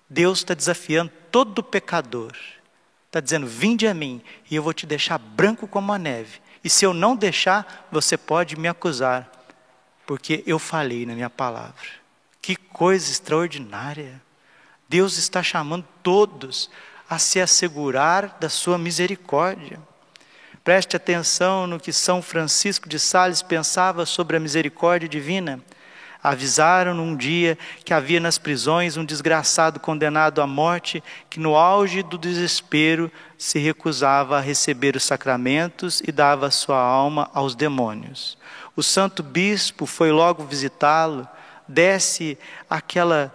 Deus 0.08 0.38
está 0.38 0.54
desafiando 0.54 1.12
todo 1.30 1.62
pecador. 1.62 2.32
Está 3.16 3.24
dizendo: 3.24 3.46
Vinde 3.46 3.86
a 3.86 3.94
mim, 3.94 4.20
e 4.50 4.56
eu 4.56 4.62
vou 4.62 4.74
te 4.74 4.84
deixar 4.84 5.16
branco 5.16 5.66
como 5.66 5.90
a 5.90 5.98
neve. 5.98 6.38
E 6.62 6.68
se 6.68 6.84
eu 6.84 6.92
não 6.92 7.16
deixar, 7.16 7.88
você 7.90 8.14
pode 8.14 8.56
me 8.56 8.68
acusar, 8.68 9.30
porque 10.06 10.44
eu 10.46 10.58
falei 10.58 11.06
na 11.06 11.14
minha 11.14 11.30
palavra. 11.30 11.86
Que 12.42 12.54
coisa 12.54 13.10
extraordinária! 13.10 14.20
Deus 14.86 15.16
está 15.16 15.42
chamando 15.42 15.86
todos 16.02 16.68
a 17.08 17.18
se 17.18 17.40
assegurar 17.40 18.36
da 18.38 18.50
sua 18.50 18.76
misericórdia. 18.76 19.80
Preste 20.62 20.94
atenção 20.94 21.66
no 21.66 21.80
que 21.80 21.94
São 21.94 22.20
Francisco 22.20 22.86
de 22.86 22.98
Sales 22.98 23.40
pensava 23.40 24.04
sobre 24.04 24.36
a 24.36 24.40
misericórdia 24.40 25.08
divina. 25.08 25.58
Avisaram 26.28 26.92
num 26.92 27.14
dia 27.14 27.56
que 27.84 27.94
havia 27.94 28.18
nas 28.18 28.36
prisões 28.36 28.96
um 28.96 29.04
desgraçado 29.04 29.78
condenado 29.78 30.42
à 30.42 30.46
morte 30.46 31.00
que, 31.30 31.38
no 31.38 31.54
auge 31.54 32.02
do 32.02 32.18
desespero, 32.18 33.12
se 33.38 33.60
recusava 33.60 34.36
a 34.36 34.40
receber 34.40 34.96
os 34.96 35.04
sacramentos 35.04 36.02
e 36.04 36.10
dava 36.10 36.50
sua 36.50 36.80
alma 36.80 37.30
aos 37.32 37.54
demônios. 37.54 38.36
O 38.74 38.82
santo 38.82 39.22
bispo 39.22 39.86
foi 39.86 40.10
logo 40.10 40.42
visitá-lo, 40.44 41.28
desce 41.68 42.36
aquela 42.68 43.32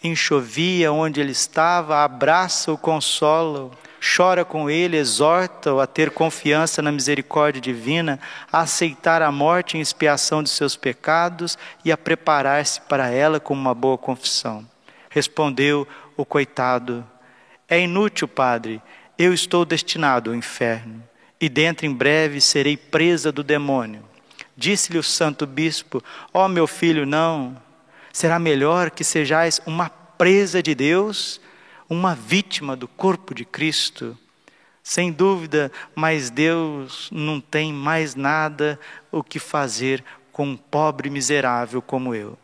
enxovia 0.00 0.92
onde 0.92 1.20
ele 1.20 1.32
estava, 1.32 2.04
abraça-o, 2.04 2.78
consola-o 2.78 3.72
chora 4.04 4.44
com 4.44 4.68
ele, 4.68 4.96
exorta-o 4.96 5.80
a 5.80 5.86
ter 5.86 6.10
confiança 6.10 6.82
na 6.82 6.92
misericórdia 6.92 7.60
divina, 7.60 8.20
a 8.52 8.60
aceitar 8.60 9.22
a 9.22 9.32
morte 9.32 9.78
em 9.78 9.80
expiação 9.80 10.42
de 10.42 10.50
seus 10.50 10.76
pecados 10.76 11.56
e 11.84 11.90
a 11.90 11.96
preparar-se 11.96 12.80
para 12.82 13.08
ela 13.08 13.40
com 13.40 13.54
uma 13.54 13.74
boa 13.74 13.96
confissão. 13.96 14.66
Respondeu 15.08 15.88
o 16.16 16.24
coitado: 16.24 17.04
É 17.68 17.80
inútil, 17.80 18.28
padre, 18.28 18.82
eu 19.18 19.32
estou 19.32 19.64
destinado 19.64 20.30
ao 20.30 20.36
inferno, 20.36 21.02
e 21.40 21.48
dentro 21.48 21.86
em 21.86 21.92
breve 21.92 22.40
serei 22.40 22.76
presa 22.76 23.32
do 23.32 23.42
demônio. 23.42 24.04
Disse-lhe 24.56 24.98
o 24.98 25.02
santo 25.02 25.46
bispo: 25.46 26.02
Ó 26.32 26.44
oh, 26.44 26.48
meu 26.48 26.66
filho, 26.66 27.06
não, 27.06 27.56
será 28.12 28.38
melhor 28.38 28.90
que 28.90 29.02
sejais 29.02 29.60
uma 29.66 29.88
presa 29.88 30.62
de 30.62 30.74
Deus 30.74 31.40
uma 31.94 32.14
vítima 32.14 32.76
do 32.76 32.88
corpo 32.88 33.34
de 33.34 33.44
Cristo. 33.44 34.18
Sem 34.82 35.10
dúvida, 35.10 35.72
mas 35.94 36.28
Deus 36.28 37.08
não 37.10 37.40
tem 37.40 37.72
mais 37.72 38.14
nada 38.14 38.78
o 39.10 39.22
que 39.22 39.38
fazer 39.38 40.04
com 40.30 40.48
um 40.48 40.56
pobre 40.56 41.08
miserável 41.08 41.80
como 41.80 42.14
eu. 42.14 42.36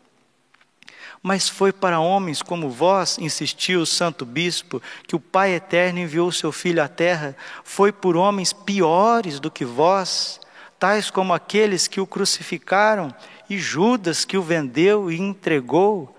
Mas 1.21 1.47
foi 1.47 1.71
para 1.71 1.99
homens 1.99 2.41
como 2.41 2.67
vós, 2.69 3.19
insistiu 3.19 3.81
o 3.81 3.85
santo 3.85 4.25
bispo, 4.25 4.81
que 5.05 5.15
o 5.15 5.19
Pai 5.19 5.53
eterno 5.53 5.99
enviou 5.99 6.31
seu 6.31 6.51
filho 6.51 6.81
à 6.81 6.87
terra, 6.87 7.35
foi 7.63 7.91
por 7.91 8.17
homens 8.17 8.51
piores 8.53 9.39
do 9.39 9.51
que 9.51 9.63
vós, 9.63 10.39
tais 10.79 11.11
como 11.11 11.31
aqueles 11.31 11.87
que 11.87 12.01
o 12.01 12.07
crucificaram 12.07 13.13
e 13.47 13.59
Judas 13.59 14.25
que 14.25 14.35
o 14.35 14.41
vendeu 14.41 15.11
e 15.11 15.19
entregou 15.19 16.15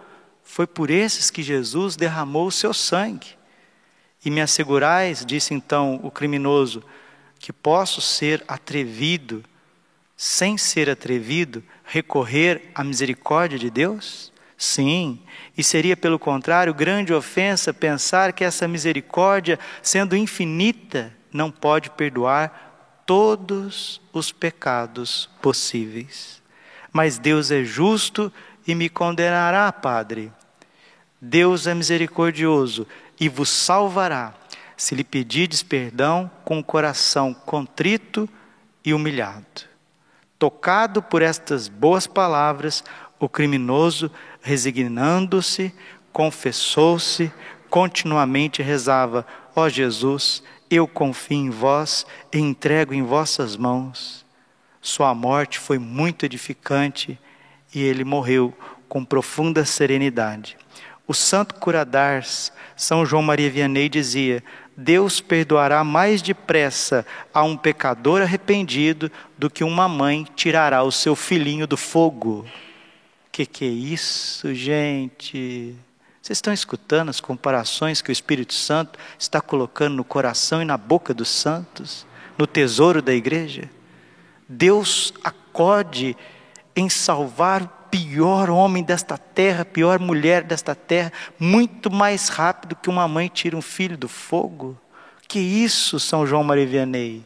foi 0.52 0.66
por 0.66 0.90
esses 0.90 1.30
que 1.30 1.42
Jesus 1.42 1.96
derramou 1.96 2.46
o 2.46 2.52
seu 2.52 2.74
sangue. 2.74 3.38
E 4.22 4.30
me 4.30 4.38
assegurais, 4.38 5.24
disse 5.24 5.54
então 5.54 5.98
o 6.02 6.10
criminoso, 6.10 6.84
que 7.38 7.54
posso 7.54 8.02
ser 8.02 8.44
atrevido, 8.46 9.42
sem 10.14 10.58
ser 10.58 10.90
atrevido, 10.90 11.64
recorrer 11.82 12.70
à 12.74 12.84
misericórdia 12.84 13.58
de 13.58 13.70
Deus? 13.70 14.30
Sim, 14.54 15.22
e 15.56 15.64
seria 15.64 15.96
pelo 15.96 16.18
contrário 16.18 16.74
grande 16.74 17.14
ofensa 17.14 17.72
pensar 17.72 18.34
que 18.34 18.44
essa 18.44 18.68
misericórdia, 18.68 19.58
sendo 19.80 20.14
infinita, 20.14 21.16
não 21.32 21.50
pode 21.50 21.88
perdoar 21.88 23.02
todos 23.06 24.02
os 24.12 24.30
pecados 24.30 25.30
possíveis. 25.40 26.42
Mas 26.92 27.16
Deus 27.16 27.50
é 27.50 27.64
justo 27.64 28.30
e 28.66 28.74
me 28.74 28.90
condenará, 28.90 29.72
Padre, 29.72 30.30
Deus 31.24 31.68
é 31.68 31.74
misericordioso 31.74 32.84
e 33.20 33.28
vos 33.28 33.48
salvará, 33.48 34.34
se 34.76 34.96
lhe 34.96 35.04
pedirdes 35.04 35.62
perdão 35.62 36.28
com 36.44 36.58
o 36.58 36.64
coração 36.64 37.32
contrito 37.32 38.28
e 38.84 38.92
humilhado. 38.92 39.44
Tocado 40.36 41.00
por 41.00 41.22
estas 41.22 41.68
boas 41.68 42.08
palavras, 42.08 42.82
o 43.20 43.28
criminoso, 43.28 44.10
resignando-se, 44.40 45.72
confessou-se, 46.12 47.32
continuamente 47.70 48.60
rezava: 48.60 49.24
Ó 49.54 49.62
oh 49.62 49.68
Jesus, 49.68 50.42
eu 50.68 50.88
confio 50.88 51.36
em 51.36 51.50
vós 51.50 52.04
e 52.32 52.38
entrego 52.38 52.92
em 52.92 53.04
vossas 53.04 53.56
mãos. 53.56 54.26
Sua 54.80 55.14
morte 55.14 55.60
foi 55.60 55.78
muito 55.78 56.26
edificante 56.26 57.16
e 57.72 57.80
ele 57.80 58.02
morreu 58.02 58.52
com 58.88 59.04
profunda 59.04 59.64
serenidade. 59.64 60.56
O 61.06 61.14
santo 61.14 61.56
curadars, 61.56 62.52
São 62.76 63.04
João 63.04 63.22
Maria 63.22 63.50
Vianney, 63.50 63.88
dizia: 63.88 64.42
Deus 64.76 65.20
perdoará 65.20 65.84
mais 65.84 66.22
depressa 66.22 67.04
a 67.32 67.42
um 67.42 67.56
pecador 67.56 68.22
arrependido 68.22 69.10
do 69.36 69.50
que 69.50 69.64
uma 69.64 69.88
mãe 69.88 70.26
tirará 70.34 70.82
o 70.82 70.92
seu 70.92 71.14
filhinho 71.14 71.66
do 71.66 71.76
fogo. 71.76 72.46
Que 73.30 73.44
que 73.44 73.64
é 73.64 73.68
isso, 73.68 74.54
gente? 74.54 75.74
Vocês 76.20 76.38
estão 76.38 76.52
escutando 76.52 77.08
as 77.08 77.20
comparações 77.20 78.00
que 78.00 78.10
o 78.10 78.12
Espírito 78.12 78.54
Santo 78.54 78.98
está 79.18 79.40
colocando 79.40 79.96
no 79.96 80.04
coração 80.04 80.62
e 80.62 80.64
na 80.64 80.76
boca 80.76 81.12
dos 81.12 81.28
santos, 81.28 82.06
no 82.38 82.46
tesouro 82.46 83.02
da 83.02 83.12
igreja? 83.12 83.68
Deus 84.48 85.12
acode 85.24 86.16
em 86.76 86.88
salvar 86.88 87.81
pior 87.92 88.48
homem 88.48 88.82
desta 88.82 89.18
terra, 89.18 89.66
pior 89.66 89.98
mulher 89.98 90.42
desta 90.42 90.74
terra, 90.74 91.12
muito 91.38 91.90
mais 91.90 92.30
rápido 92.30 92.74
que 92.74 92.88
uma 92.88 93.06
mãe 93.06 93.28
tira 93.28 93.54
um 93.54 93.60
filho 93.60 93.98
do 93.98 94.08
fogo. 94.08 94.80
Que 95.28 95.38
isso, 95.38 96.00
São 96.00 96.26
João 96.26 96.42
Maria 96.42 96.66
Vianney? 96.66 97.22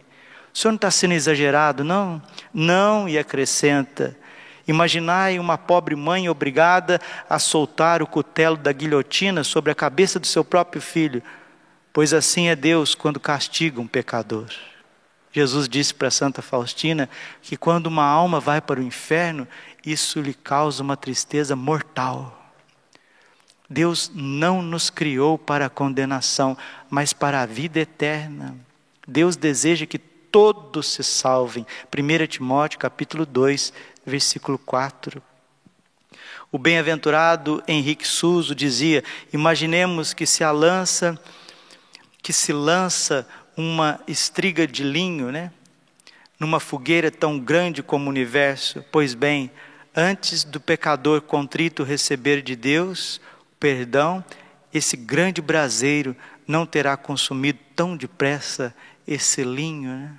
O 0.52 0.58
senhor 0.58 0.72
não 0.72 0.76
está 0.76 0.90
sendo 0.90 1.14
exagerado, 1.14 1.84
não? 1.84 2.20
Não, 2.52 3.08
e 3.08 3.16
acrescenta. 3.16 4.16
Imaginai 4.66 5.38
uma 5.38 5.56
pobre 5.56 5.94
mãe 5.94 6.28
obrigada 6.28 7.00
a 7.30 7.38
soltar 7.38 8.02
o 8.02 8.06
cutelo 8.06 8.56
da 8.56 8.72
guilhotina 8.72 9.44
sobre 9.44 9.70
a 9.70 9.74
cabeça 9.74 10.18
do 10.18 10.26
seu 10.26 10.44
próprio 10.44 10.82
filho, 10.82 11.22
pois 11.92 12.12
assim 12.12 12.48
é 12.48 12.56
Deus 12.56 12.92
quando 12.92 13.20
castiga 13.20 13.80
um 13.80 13.86
pecador. 13.86 14.48
Jesus 15.36 15.68
disse 15.68 15.92
para 15.92 16.10
Santa 16.10 16.40
Faustina 16.40 17.10
que 17.42 17.58
quando 17.58 17.88
uma 17.88 18.06
alma 18.06 18.40
vai 18.40 18.58
para 18.58 18.80
o 18.80 18.82
inferno, 18.82 19.46
isso 19.84 20.18
lhe 20.18 20.32
causa 20.32 20.82
uma 20.82 20.96
tristeza 20.96 21.54
mortal. 21.54 22.54
Deus 23.68 24.10
não 24.14 24.62
nos 24.62 24.88
criou 24.88 25.36
para 25.36 25.66
a 25.66 25.68
condenação, 25.68 26.56
mas 26.88 27.12
para 27.12 27.42
a 27.42 27.44
vida 27.44 27.78
eterna. 27.78 28.56
Deus 29.06 29.36
deseja 29.36 29.84
que 29.84 29.98
todos 29.98 30.86
se 30.86 31.04
salvem. 31.04 31.66
1 31.94 32.26
Timóteo 32.28 32.78
capítulo 32.78 33.26
2, 33.26 33.74
versículo 34.06 34.56
4. 34.56 35.22
O 36.50 36.56
bem-aventurado 36.56 37.62
Henrique 37.68 38.08
Suso 38.08 38.54
dizia: 38.54 39.04
Imaginemos 39.34 40.14
que 40.14 40.24
se 40.24 40.42
a 40.42 40.50
lança 40.50 41.20
que 42.22 42.32
se 42.32 42.52
lança 42.52 43.24
uma 43.56 44.00
estriga 44.06 44.66
de 44.66 44.82
linho, 44.82 45.32
né? 45.32 45.50
Numa 46.38 46.60
fogueira 46.60 47.10
tão 47.10 47.38
grande 47.38 47.82
como 47.82 48.06
o 48.06 48.10
universo. 48.10 48.84
Pois 48.92 49.14
bem, 49.14 49.50
antes 49.94 50.44
do 50.44 50.60
pecador 50.60 51.22
contrito 51.22 51.82
receber 51.82 52.42
de 52.42 52.54
Deus 52.54 53.20
perdão, 53.58 54.22
esse 54.72 54.96
grande 54.96 55.40
braseiro 55.40 56.14
não 56.46 56.66
terá 56.66 56.96
consumido 56.96 57.58
tão 57.74 57.96
depressa 57.96 58.74
esse 59.06 59.42
linho. 59.42 59.90
Né? 59.90 60.12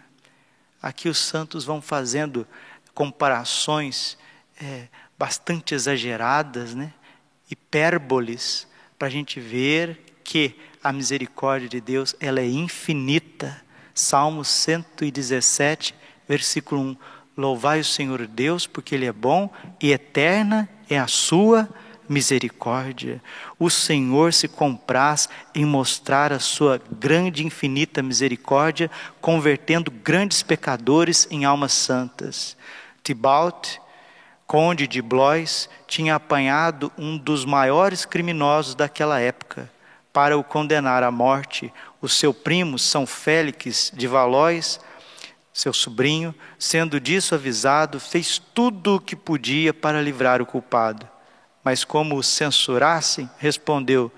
Aqui 0.82 1.08
os 1.08 1.18
santos 1.18 1.64
vão 1.64 1.82
fazendo 1.82 2.48
comparações 2.94 4.18
é, 4.60 4.88
bastante 5.18 5.76
exageradas, 5.76 6.74
né? 6.74 6.92
hipérboles, 7.50 8.68
para 8.98 9.08
a 9.08 9.12
gente 9.12 9.40
ver 9.40 10.00
que 10.24 10.56
a 10.88 10.94
misericórdia 10.94 11.68
de 11.68 11.82
Deus 11.82 12.16
ela 12.18 12.40
é 12.40 12.48
infinita. 12.48 13.62
Salmo 13.94 14.46
117, 14.46 15.94
versículo 16.30 16.82
1. 16.82 16.98
Louvai 17.36 17.82
o 17.82 17.86
Senhor 17.86 18.26
Deus, 18.26 18.66
porque 18.66 18.96
Ele 18.96 19.06
é 19.06 19.12
bom 19.12 19.52
e 19.82 19.92
eterna 19.92 20.70
é 20.90 20.98
a 20.98 21.06
sua 21.06 21.68
misericórdia. 22.08 23.22
O 23.60 23.70
Senhor 23.70 24.32
se 24.32 24.48
compraz 24.48 25.28
em 25.54 25.66
mostrar 25.66 26.32
a 26.32 26.40
sua 26.40 26.82
grande 26.90 27.44
e 27.44 27.46
infinita 27.46 28.02
misericórdia, 28.02 28.90
convertendo 29.20 29.92
grandes 29.92 30.42
pecadores 30.42 31.28
em 31.30 31.44
almas 31.44 31.74
santas. 31.74 32.56
Tibalt, 33.04 33.78
conde 34.46 34.88
de 34.88 35.02
Blois, 35.02 35.70
tinha 35.86 36.16
apanhado 36.16 36.94
um 36.98 37.18
dos 37.18 37.44
maiores 37.44 38.06
criminosos 38.06 38.74
daquela 38.74 39.20
época 39.20 39.70
para 40.18 40.36
o 40.36 40.44
condenar 40.44 41.04
à 41.04 41.12
morte. 41.12 41.72
O 42.02 42.10
seu 42.10 42.34
primo, 42.34 42.80
São 42.80 43.06
Félix 43.06 43.92
de 43.96 44.08
Valois, 44.08 44.80
seu 45.54 45.72
sobrinho, 45.72 46.34
sendo 46.58 47.00
disso 47.00 47.36
avisado, 47.36 48.00
fez 48.00 48.40
tudo 48.40 48.96
o 48.96 49.00
que 49.00 49.16
podia 49.16 49.76
para 49.76 50.02
livrar 50.02 50.42
o 50.42 50.46
culpado. 50.48 51.08
Mas 51.64 51.84
como 51.84 52.16
o 52.16 52.24
censurassem, 52.24 53.30
respondeu: 53.38 54.12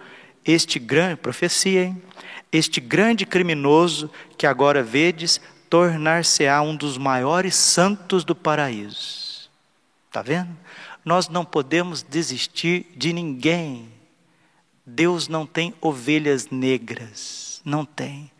Este 0.46 0.80
grande, 0.80 1.18
profecia, 1.18 1.84
hein? 1.84 2.02
Este 2.50 2.80
grande 2.80 3.26
criminoso 3.26 4.10
que 4.38 4.48
agora 4.48 4.82
vedes, 4.82 5.42
tornar-se-á 5.70 6.62
um 6.62 6.78
dos 6.78 6.98
maiores 6.98 7.56
santos 7.56 8.24
do 8.24 8.34
paraíso. 8.34 9.50
Está 10.08 10.22
vendo? 10.22 10.56
Nós 11.04 11.28
não 11.28 11.44
podemos 11.44 12.02
desistir 12.04 12.86
de 12.96 13.12
ninguém. 13.12 13.99
Deus 14.90 15.28
não 15.28 15.46
tem 15.46 15.74
ovelhas 15.80 16.50
negras. 16.50 17.62
Não 17.64 17.86
tem. 17.86 18.32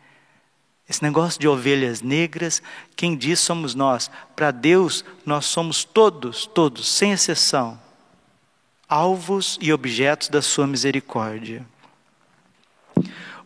Esse 0.88 1.02
negócio 1.02 1.40
de 1.40 1.46
ovelhas 1.46 2.02
negras, 2.02 2.60
quem 2.96 3.16
diz 3.16 3.38
somos 3.38 3.74
nós. 3.74 4.10
Para 4.34 4.50
Deus, 4.50 5.04
nós 5.24 5.46
somos 5.46 5.84
todos, 5.84 6.46
todos, 6.46 6.88
sem 6.88 7.12
exceção, 7.12 7.80
alvos 8.88 9.56
e 9.60 9.72
objetos 9.72 10.28
da 10.28 10.42
Sua 10.42 10.66
misericórdia. 10.66 11.64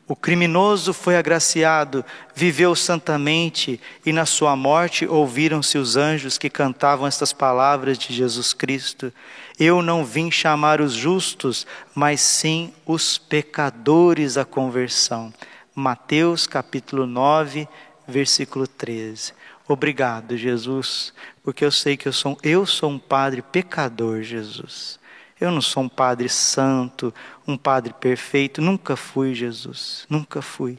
O 0.07 0.15
criminoso 0.15 0.93
foi 0.93 1.17
agraciado, 1.17 2.05
viveu 2.35 2.75
santamente, 2.75 3.81
e 4.05 4.13
na 4.13 4.27
sua 4.27 4.55
morte 4.55 5.07
ouviram-se 5.07 5.79
os 5.79 5.97
anjos 5.97 6.37
que 6.37 6.51
cantavam 6.51 7.07
estas 7.07 7.33
palavras 7.33 7.97
de 7.97 8.13
Jesus 8.13 8.53
Cristo: 8.53 9.11
Eu 9.59 9.81
não 9.81 10.05
vim 10.05 10.31
chamar 10.31 10.83
os 10.83 10.93
justos, 10.93 11.67
mas 11.95 12.21
sim 12.21 12.71
os 12.85 13.17
pecadores 13.17 14.37
à 14.37 14.45
conversão. 14.45 15.33
Mateus 15.75 16.47
capítulo 16.47 17.07
9, 17.07 17.67
versículo 18.07 18.67
13. 18.67 19.33
Obrigado, 19.67 20.37
Jesus, 20.37 21.15
porque 21.43 21.65
eu 21.65 21.73
sei 21.73 21.97
que 21.97 22.07
eu 22.07 22.13
sou, 22.13 22.37
eu 22.43 22.67
sou 22.67 22.91
um 22.91 22.99
padre 22.99 23.41
pecador, 23.41 24.23
Jesus. 24.23 25.01
Eu 25.41 25.51
não 25.51 25.63
sou 25.63 25.83
um 25.83 25.89
padre 25.89 26.29
santo, 26.29 27.13
um 27.47 27.57
padre 27.57 27.93
perfeito, 27.93 28.63
nunca 28.63 28.97
fui, 28.97 29.35
Jesus, 29.35 30.07
nunca 30.09 30.41
fui. 30.41 30.79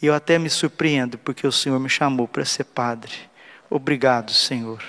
E 0.00 0.06
eu 0.06 0.14
até 0.14 0.38
me 0.38 0.48
surpreendo 0.48 1.18
porque 1.18 1.46
o 1.46 1.52
Senhor 1.52 1.78
me 1.78 1.88
chamou 1.88 2.26
para 2.28 2.44
ser 2.44 2.64
padre. 2.64 3.12
Obrigado, 3.68 4.32
Senhor. 4.32 4.82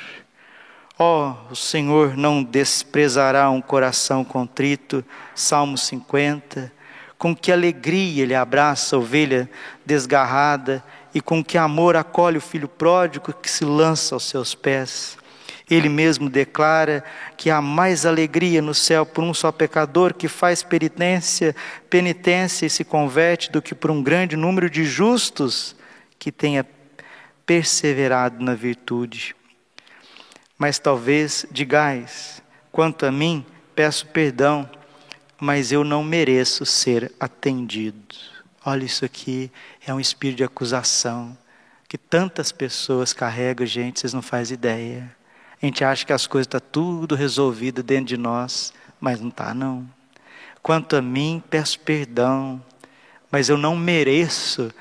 Ó, 0.97 1.31
oh, 1.31 1.53
o 1.53 1.55
Senhor 1.55 2.15
não 2.15 2.43
desprezará 2.43 3.49
um 3.49 3.61
coração 3.61 4.23
contrito. 4.23 5.03
Salmo 5.33 5.77
50 5.77 6.79
com 7.19 7.35
que 7.35 7.51
alegria 7.51 8.23
ele 8.23 8.33
abraça 8.33 8.95
a 8.95 8.99
ovelha 8.99 9.51
desgarrada 9.85 10.81
e 11.13 11.19
com 11.19 11.43
que 11.43 11.57
amor 11.57 11.97
acolhe 11.97 12.37
o 12.37 12.41
filho 12.41 12.69
pródigo 12.69 13.33
que 13.33 13.51
se 13.51 13.65
lança 13.65 14.15
aos 14.15 14.23
seus 14.23 14.55
pés. 14.55 15.17
Ele 15.69 15.87
mesmo 15.87 16.29
declara 16.29 17.03
que 17.37 17.49
há 17.49 17.61
mais 17.61 18.05
alegria 18.05 18.61
no 18.61 18.73
céu 18.73 19.05
por 19.05 19.23
um 19.23 19.33
só 19.33 19.51
pecador 19.51 20.13
que 20.13 20.27
faz 20.27 20.63
penitência, 20.63 21.55
penitência 21.89 22.65
e 22.65 22.69
se 22.69 22.83
converte 22.83 23.51
do 23.51 23.61
que 23.61 23.75
por 23.75 23.91
um 23.91 24.01
grande 24.01 24.35
número 24.35 24.69
de 24.69 24.83
justos 24.83 25.75
que 26.17 26.31
tenha 26.31 26.65
perseverado 27.45 28.43
na 28.43 28.55
virtude. 28.55 29.35
Mas 30.57 30.79
talvez 30.79 31.45
digais, 31.51 32.41
quanto 32.71 33.05
a 33.05 33.11
mim, 33.11 33.45
peço 33.75 34.07
perdão 34.07 34.69
mas 35.39 35.71
eu 35.71 35.83
não 35.83 36.03
mereço 36.03 36.65
ser 36.65 37.11
atendido. 37.19 38.15
Olha, 38.65 38.83
isso 38.83 39.05
aqui 39.05 39.49
é 39.85 39.93
um 39.93 39.99
espírito 39.99 40.37
de 40.37 40.43
acusação 40.43 41.37
que 41.87 41.97
tantas 41.97 42.51
pessoas 42.51 43.13
carregam, 43.13 43.65
gente, 43.65 43.99
vocês 43.99 44.13
não 44.13 44.21
fazem 44.21 44.55
ideia. 44.55 45.15
A 45.61 45.65
gente 45.65 45.83
acha 45.83 46.05
que 46.05 46.13
as 46.13 46.25
coisas 46.25 46.45
estão 46.45 46.59
tá 46.59 46.65
tudo 46.71 47.15
resolvido 47.15 47.83
dentro 47.83 48.05
de 48.05 48.17
nós, 48.17 48.73
mas 48.99 49.19
não 49.19 49.29
está, 49.29 49.53
não. 49.53 49.87
Quanto 50.61 50.95
a 50.95 51.01
mim, 51.01 51.43
peço 51.49 51.79
perdão, 51.79 52.63
mas 53.31 53.49
eu 53.49 53.57
não 53.57 53.75
mereço 53.75 54.71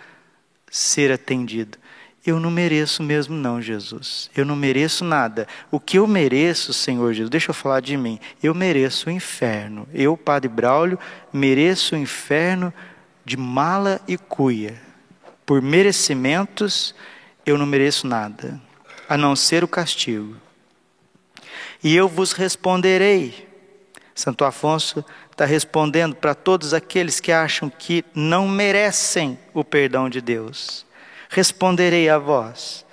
ser 0.71 1.11
atendido. 1.11 1.79
Eu 2.25 2.39
não 2.39 2.51
mereço 2.51 3.03
mesmo, 3.03 3.35
não, 3.35 3.61
Jesus. 3.61 4.31
Eu 4.37 4.45
não 4.45 4.55
mereço 4.55 5.05
nada. 5.05 5.49
O 5.71 5.81
que 5.81 5.99
eu 5.99 6.07
mereço, 6.07 6.73
Senhor 6.73 7.13
Jesus, 7.13 7.31
deixa 7.31 7.51
eu 7.51 7.55
falar 7.55 7.81
de 7.81 7.97
mim. 7.97 8.21
Eu 8.43 8.55
mereço 8.55 9.09
o 9.09 9.13
inferno. 9.13 9.89
Eu, 9.95 10.17
Padre 10.17 10.49
Braulio, 10.49 10.99
mereço 11.33 11.95
o 11.95 11.99
inferno 11.99 12.73
de 13.25 13.37
mala 13.37 14.01
e 14.07 14.19
cuia. 14.19 14.81
Por 15.47 15.63
merecimentos, 15.63 16.95
eu 17.47 17.57
não 17.57 17.65
mereço 17.65 18.07
nada, 18.07 18.61
a 19.09 19.17
não 19.17 19.35
ser 19.35 19.65
o 19.65 19.69
castigo. 19.69 20.37
E 21.83 21.95
eu 21.95 22.09
vos 22.09 22.33
responderei. 22.33 23.49
Santo 24.15 24.45
Afonso 24.45 25.05
está 25.31 25.45
respondendo 25.45 26.17
para 26.17 26.35
todos 26.35 26.75
aqueles 26.75 27.21
que 27.21 27.31
acham 27.31 27.71
que 27.71 28.05
não 28.15 28.49
merecem 28.49 29.39
o 29.55 29.63
perdão 29.63 30.09
de 30.09 30.21
Deus 30.21 30.89
responderei 31.29 32.09
a 32.09 32.19
vós, 32.19 32.85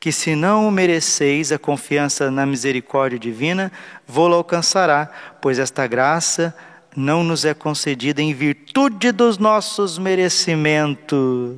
que 0.00 0.10
se 0.10 0.34
não 0.34 0.66
o 0.68 0.70
mereceis 0.70 1.52
a 1.52 1.58
confiança 1.58 2.30
na 2.30 2.44
misericórdia 2.46 3.18
divina, 3.18 3.70
vou-la 4.06 4.36
alcançará, 4.36 5.10
pois 5.40 5.58
esta 5.58 5.86
graça 5.86 6.54
não 6.96 7.24
nos 7.24 7.44
é 7.44 7.54
concedida 7.54 8.22
em 8.22 8.32
virtude 8.32 9.12
dos 9.12 9.38
nossos 9.38 9.98
merecimentos, 9.98 11.56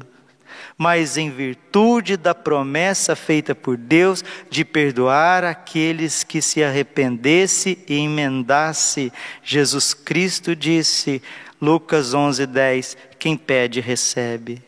mas 0.79 1.17
em 1.17 1.31
virtude 1.31 2.17
da 2.17 2.35
promessa 2.35 3.17
feita 3.17 3.55
por 3.55 3.77
Deus 3.77 4.23
de 4.51 4.65
perdoar 4.65 5.43
aqueles 5.43 6.23
que 6.23 6.43
se 6.43 6.63
arrependesse 6.63 7.79
e 7.89 7.95
emendasse. 7.95 9.13
Jesus 9.43 9.95
Cristo 9.95 10.55
disse, 10.55 11.23
Lucas 11.61 12.15
11:10, 12.15 12.97
quem 13.19 13.37
pede 13.37 13.81
recebe. 13.81 14.63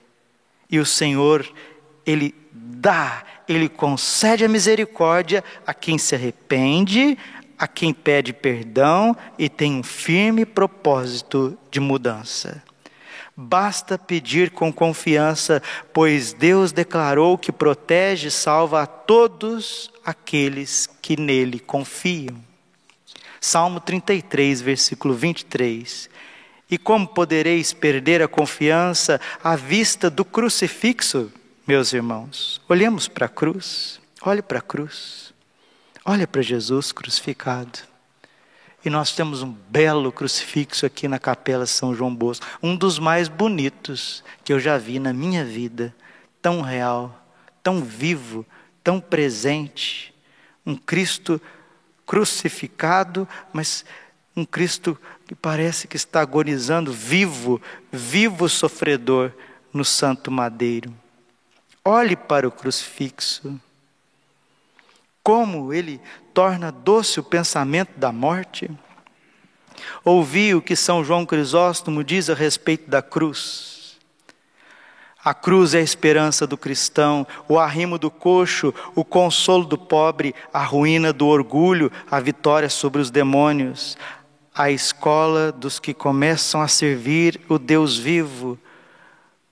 E 0.71 0.79
o 0.79 0.87
Senhor, 0.87 1.47
Ele 2.07 2.35
dá, 2.53 3.23
Ele 3.47 3.69
concede 3.69 4.45
a 4.45 4.49
misericórdia 4.49 5.45
a 5.67 5.75
quem 5.75 5.99
se 5.99 6.15
arrepende, 6.15 7.19
a 7.59 7.67
quem 7.67 7.93
pede 7.93 8.33
perdão 8.33 9.17
e 9.39 9.49
tem 9.49 9.75
um 9.75 9.83
firme 9.83 10.47
propósito 10.47 11.59
de 11.71 11.81
mudança. 11.81 12.63
Basta 13.41 13.97
pedir 13.97 14.51
com 14.51 14.73
confiança, 14.73 15.63
pois 15.93 16.33
Deus 16.33 16.73
declarou 16.73 17.39
que 17.39 17.53
protege 17.53 18.27
e 18.27 18.31
salva 18.33 18.83
a 18.83 18.87
todos 18.87 19.93
aqueles 20.05 20.89
que 21.01 21.17
nele 21.17 21.61
confiam. 21.61 22.37
Salmo 23.41 23.79
33, 23.79 24.61
versículo 24.61 25.15
23. 25.15 26.11
E 26.69 26.77
como 26.77 27.07
podereis 27.07 27.73
perder 27.73 28.21
a 28.23 28.27
confiança 28.27 29.21
à 29.41 29.55
vista 29.55 30.11
do 30.11 30.25
crucifixo, 30.25 31.33
meus 31.65 31.93
irmãos? 31.93 32.61
Olhemos 32.69 33.07
para 33.07 33.27
a 33.27 33.29
cruz, 33.29 34.01
olhe 34.21 34.43
para 34.43 34.59
a 34.59 34.63
cruz, 34.63 35.33
olha 36.05 36.27
para 36.27 36.43
Jesus 36.43 36.91
crucificado. 36.91 37.88
E 38.85 38.91
nós 38.91 39.13
temos 39.13 39.43
um 39.43 39.51
belo 39.51 40.13
crucifixo 40.13 40.87
aqui 40.87 41.09
na 41.09 41.19
Capela 41.19 41.67
São 41.67 41.95
João 41.95 42.15
Bosco, 42.15 42.47
um 42.63 42.77
dos 42.77 42.99
mais 42.99 43.29
bonitos 43.29 44.23
que 44.45 44.53
eu 44.53 44.61
já 44.61 44.79
vi 44.79 44.99
na 44.99 45.13
minha 45.13 45.45
vida, 45.45 45.95
tão 46.41 46.61
real, 46.61 47.27
tão 47.63 47.83
vivo, 47.83 48.47
tão 48.85 49.01
presente. 49.01 50.15
Um 50.65 50.77
Cristo 50.77 51.41
crucificado, 52.07 53.29
mas 53.53 53.85
um 54.37 54.45
Cristo 54.45 54.97
que 55.27 55.35
parece 55.35 55.89
que 55.89 55.97
está 55.97 56.21
agonizando, 56.21 56.93
vivo, 56.93 57.61
vivo 57.93 58.49
sofredor 58.49 59.33
no 59.73 59.85
santo 59.85 60.31
madeiro. 60.31 60.95
Olhe 61.85 62.17
para 62.17 62.47
o 62.47 62.51
crucifixo. 62.51 63.61
Como 65.29 65.75
ele 65.75 66.01
torna 66.33 66.73
doce 66.73 67.21
o 67.21 67.23
pensamento 67.23 67.99
da 67.99 68.11
morte. 68.11 68.71
Ouvi 70.03 70.55
o 70.55 70.63
que 70.63 70.75
São 70.75 71.05
João 71.05 71.27
Crisóstomo 71.27 72.03
diz 72.03 72.31
a 72.31 72.35
respeito 72.35 72.89
da 72.89 73.03
cruz. 73.03 73.99
A 75.23 75.35
cruz 75.35 75.75
é 75.75 75.81
a 75.81 75.83
esperança 75.83 76.47
do 76.47 76.57
cristão, 76.57 77.27
o 77.47 77.59
arrimo 77.59 77.99
do 77.99 78.11
coxo, 78.11 78.73
o 78.95 79.05
consolo 79.05 79.67
do 79.67 79.77
pobre, 79.77 80.35
a 80.51 80.65
ruína 80.65 81.13
do 81.13 81.27
orgulho, 81.27 81.93
a 82.11 82.19
vitória 82.21 82.71
sobre 82.71 83.03
os 83.03 83.11
demônios, 83.11 83.99
a 84.55 84.71
escola 84.71 85.53
dos 85.53 85.79
que 85.79 85.93
começam 85.93 86.63
a 86.63 86.69
servir 86.69 87.39
o 87.51 87.59
Deus 87.59 87.99
vivo, 87.99 88.59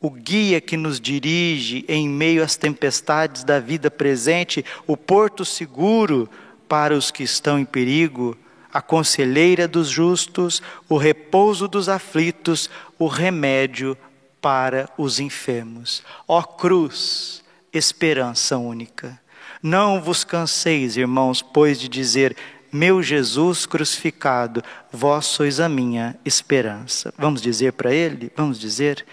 o 0.07 0.11
guia 0.11 0.61
que 0.61 0.77
nos 0.77 1.01
dirige 1.01 1.85
em 1.89 2.09
meio 2.09 2.41
às 2.41 2.55
tempestades 2.55 3.43
da 3.43 3.59
vida 3.59 3.91
presente, 3.91 4.65
o 4.87 4.97
porto 4.97 5.45
seguro 5.45 6.31
para 6.69 6.97
os 6.97 7.11
que 7.11 7.25
estão 7.25 7.59
em 7.59 7.65
perigo, 7.65 8.39
a 8.73 8.81
conselheira 8.81 9.67
dos 9.67 9.89
justos, 9.89 10.63
o 10.89 10.97
repouso 10.97 11.67
dos 11.67 11.89
aflitos, 11.89 12.71
o 12.97 13.09
remédio 13.09 13.99
para 14.41 14.89
os 14.97 15.19
enfermos. 15.19 16.05
Ó 16.29 16.41
cruz, 16.41 17.43
esperança 17.73 18.57
única. 18.57 19.21
Não 19.61 20.01
vos 20.01 20.23
canseis, 20.23 20.97
irmãos, 20.97 21.43
pois 21.43 21.81
de 21.81 21.89
dizer: 21.89 22.37
Meu 22.71 23.03
Jesus 23.03 23.67
crucificado, 23.67 24.63
vós 24.93 25.27
sois 25.27 25.59
a 25.59 25.69
minha 25.69 26.17
esperança. 26.25 27.13
Vamos 27.19 27.43
dizer 27.43 27.73
para 27.73 27.93
ele? 27.93 28.31
Vamos 28.37 28.61
dizer: 28.61 29.05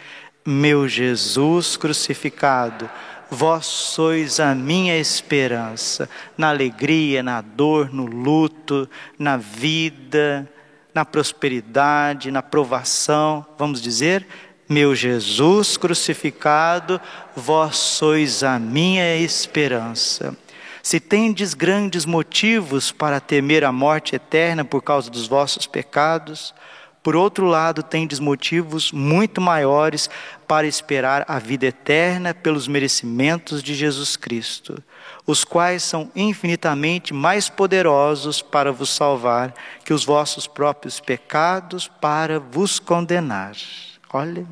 Meu 0.45 0.87
Jesus 0.87 1.77
crucificado, 1.77 2.89
Vós 3.33 3.65
sois 3.65 4.39
a 4.39 4.53
minha 4.53 4.95
esperança, 4.95 6.07
na 6.37 6.49
alegria, 6.49 7.23
na 7.23 7.41
dor, 7.41 7.91
no 7.91 8.05
luto, 8.05 8.87
na 9.17 9.37
vida, 9.37 10.47
na 10.93 11.03
prosperidade, 11.03 12.29
na 12.29 12.43
provação. 12.43 13.43
Vamos 13.57 13.81
dizer, 13.81 14.27
meu 14.69 14.93
Jesus 14.93 15.77
crucificado, 15.77 17.01
vós 17.35 17.75
sois 17.75 18.43
a 18.43 18.59
minha 18.59 19.17
esperança. 19.17 20.37
Se 20.83 20.99
tendes 20.99 21.55
grandes 21.55 22.05
motivos 22.05 22.91
para 22.91 23.19
temer 23.19 23.63
a 23.63 23.71
morte 23.71 24.15
eterna 24.15 24.63
por 24.63 24.83
causa 24.83 25.09
dos 25.09 25.27
vossos 25.27 25.65
pecados, 25.65 26.53
por 27.03 27.17
outro 27.17 27.45
lado, 27.45 27.83
tendes 27.83 28.17
motivos 28.17 28.93
muito 28.93 29.41
maiores 29.41 30.09
para 30.47 30.65
esperar 30.65 31.25
a 31.27 31.37
vida 31.37 31.65
eterna 31.65 32.33
pelos 32.33 32.65
merecimentos 32.65 33.61
de 33.61 33.75
Jesus 33.75 34.15
Cristo, 34.15 34.81
os 35.27 35.43
quais 35.43 35.83
são 35.83 36.09
infinitamente 36.15 37.13
mais 37.13 37.49
poderosos 37.49 38.41
para 38.41 38.71
vos 38.71 38.89
salvar 38.89 39.53
que 39.83 39.93
os 39.93 40.05
vossos 40.05 40.47
próprios 40.47 41.01
pecados 41.01 41.89
para 41.89 42.39
vos 42.39 42.79
condenar. 42.79 43.51
Olha, 44.13 44.47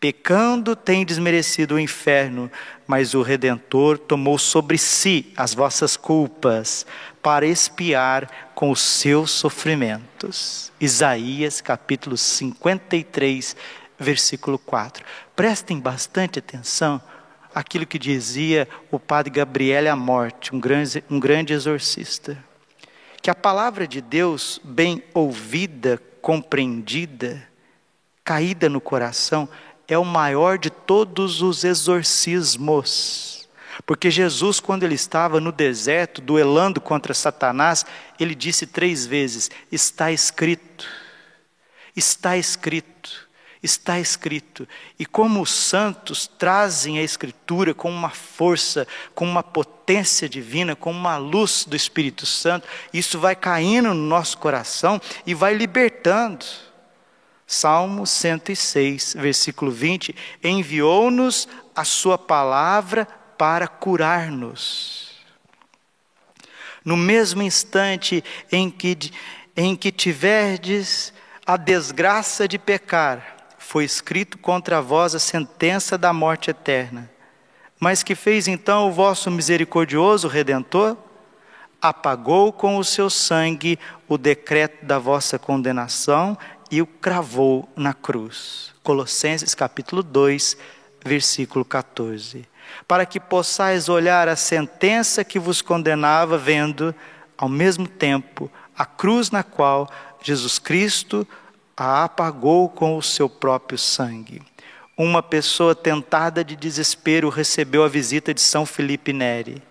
pecando 0.00 0.74
tendes 0.74 1.18
merecido 1.18 1.74
o 1.74 1.78
inferno, 1.78 2.50
mas 2.86 3.12
o 3.12 3.20
Redentor 3.20 3.98
tomou 3.98 4.38
sobre 4.38 4.78
si 4.78 5.32
as 5.36 5.52
vossas 5.52 5.98
culpas 5.98 6.86
para 7.22 7.46
expiar 7.46 8.28
com 8.54 8.70
os 8.70 8.80
seus 8.80 9.30
sofrimentos. 9.30 10.72
Isaías 10.80 11.60
capítulo 11.60 12.16
53, 12.16 13.56
versículo 13.98 14.58
4. 14.58 15.04
Prestem 15.36 15.78
bastante 15.78 16.40
atenção 16.40 17.00
àquilo 17.54 17.86
que 17.86 17.98
dizia 17.98 18.68
o 18.90 18.98
padre 18.98 19.30
Gabriel 19.30 19.92
à 19.92 19.96
morte, 19.96 20.54
um 20.54 20.58
grande, 20.58 21.04
um 21.08 21.20
grande 21.20 21.52
exorcista. 21.52 22.36
Que 23.22 23.30
a 23.30 23.34
palavra 23.34 23.86
de 23.86 24.00
Deus, 24.00 24.60
bem 24.64 25.00
ouvida, 25.14 26.02
compreendida, 26.20 27.46
caída 28.24 28.68
no 28.68 28.80
coração, 28.80 29.48
é 29.86 29.96
o 29.96 30.04
maior 30.04 30.58
de 30.58 30.70
todos 30.70 31.40
os 31.40 31.62
exorcismos. 31.62 33.41
Porque 33.86 34.10
Jesus, 34.10 34.60
quando 34.60 34.82
ele 34.82 34.94
estava 34.94 35.40
no 35.40 35.50
deserto, 35.50 36.20
duelando 36.20 36.80
contra 36.80 37.14
Satanás, 37.14 37.86
ele 38.18 38.34
disse 38.34 38.66
três 38.66 39.06
vezes: 39.06 39.50
Está 39.70 40.12
escrito, 40.12 40.86
está 41.96 42.36
escrito, 42.36 43.28
está 43.62 43.98
escrito. 43.98 44.68
E 44.98 45.06
como 45.06 45.40
os 45.40 45.50
santos 45.50 46.26
trazem 46.26 46.98
a 46.98 47.02
Escritura 47.02 47.72
com 47.72 47.90
uma 47.90 48.10
força, 48.10 48.86
com 49.14 49.24
uma 49.24 49.42
potência 49.42 50.28
divina, 50.28 50.76
com 50.76 50.90
uma 50.90 51.16
luz 51.16 51.64
do 51.64 51.74
Espírito 51.74 52.26
Santo, 52.26 52.68
isso 52.92 53.18
vai 53.18 53.34
caindo 53.34 53.88
no 53.88 54.06
nosso 54.06 54.36
coração 54.38 55.00
e 55.26 55.34
vai 55.34 55.54
libertando. 55.54 56.44
Salmo 57.46 58.06
106, 58.06 59.14
versículo 59.18 59.70
20: 59.70 60.14
Enviou-nos 60.42 61.48
a 61.74 61.84
Sua 61.84 62.18
palavra 62.18 63.08
para 63.42 63.66
curar-nos. 63.66 65.16
No 66.84 66.96
mesmo 66.96 67.42
instante 67.42 68.22
em 68.52 68.70
que, 68.70 68.96
em 69.56 69.74
que 69.74 69.90
tiverdes 69.90 71.12
a 71.44 71.56
desgraça 71.56 72.46
de 72.46 72.56
pecar, 72.56 73.36
foi 73.58 73.84
escrito 73.84 74.38
contra 74.38 74.80
vós 74.80 75.12
a 75.12 75.18
sentença 75.18 75.98
da 75.98 76.12
morte 76.12 76.50
eterna. 76.50 77.10
Mas 77.80 78.04
que 78.04 78.14
fez 78.14 78.46
então 78.46 78.86
o 78.86 78.92
vosso 78.92 79.28
misericordioso 79.28 80.28
Redentor? 80.28 80.96
Apagou 81.80 82.52
com 82.52 82.76
o 82.76 82.84
seu 82.84 83.10
sangue 83.10 83.76
o 84.06 84.16
decreto 84.16 84.86
da 84.86 85.00
vossa 85.00 85.36
condenação 85.36 86.38
e 86.70 86.80
o 86.80 86.86
cravou 86.86 87.68
na 87.74 87.92
cruz. 87.92 88.72
Colossenses 88.84 89.52
capítulo 89.52 90.00
2, 90.00 90.56
versículo 91.04 91.64
14 91.64 92.51
para 92.86 93.06
que 93.06 93.20
possais 93.20 93.88
olhar 93.88 94.28
a 94.28 94.36
sentença 94.36 95.24
que 95.24 95.38
vos 95.38 95.62
condenava, 95.62 96.36
vendo, 96.36 96.94
ao 97.36 97.48
mesmo 97.48 97.86
tempo, 97.86 98.50
a 98.76 98.84
cruz 98.84 99.30
na 99.30 99.42
qual 99.42 99.88
Jesus 100.22 100.58
Cristo 100.58 101.26
a 101.76 102.04
apagou 102.04 102.68
com 102.68 102.96
o 102.96 103.02
seu 103.02 103.28
próprio 103.28 103.78
sangue. 103.78 104.42
Uma 104.96 105.22
pessoa 105.22 105.74
tentada 105.74 106.44
de 106.44 106.54
desespero 106.54 107.28
recebeu 107.28 107.82
a 107.82 107.88
visita 107.88 108.32
de 108.34 108.40
São 108.40 108.66
Felipe 108.66 109.12
Neri. 109.12 109.62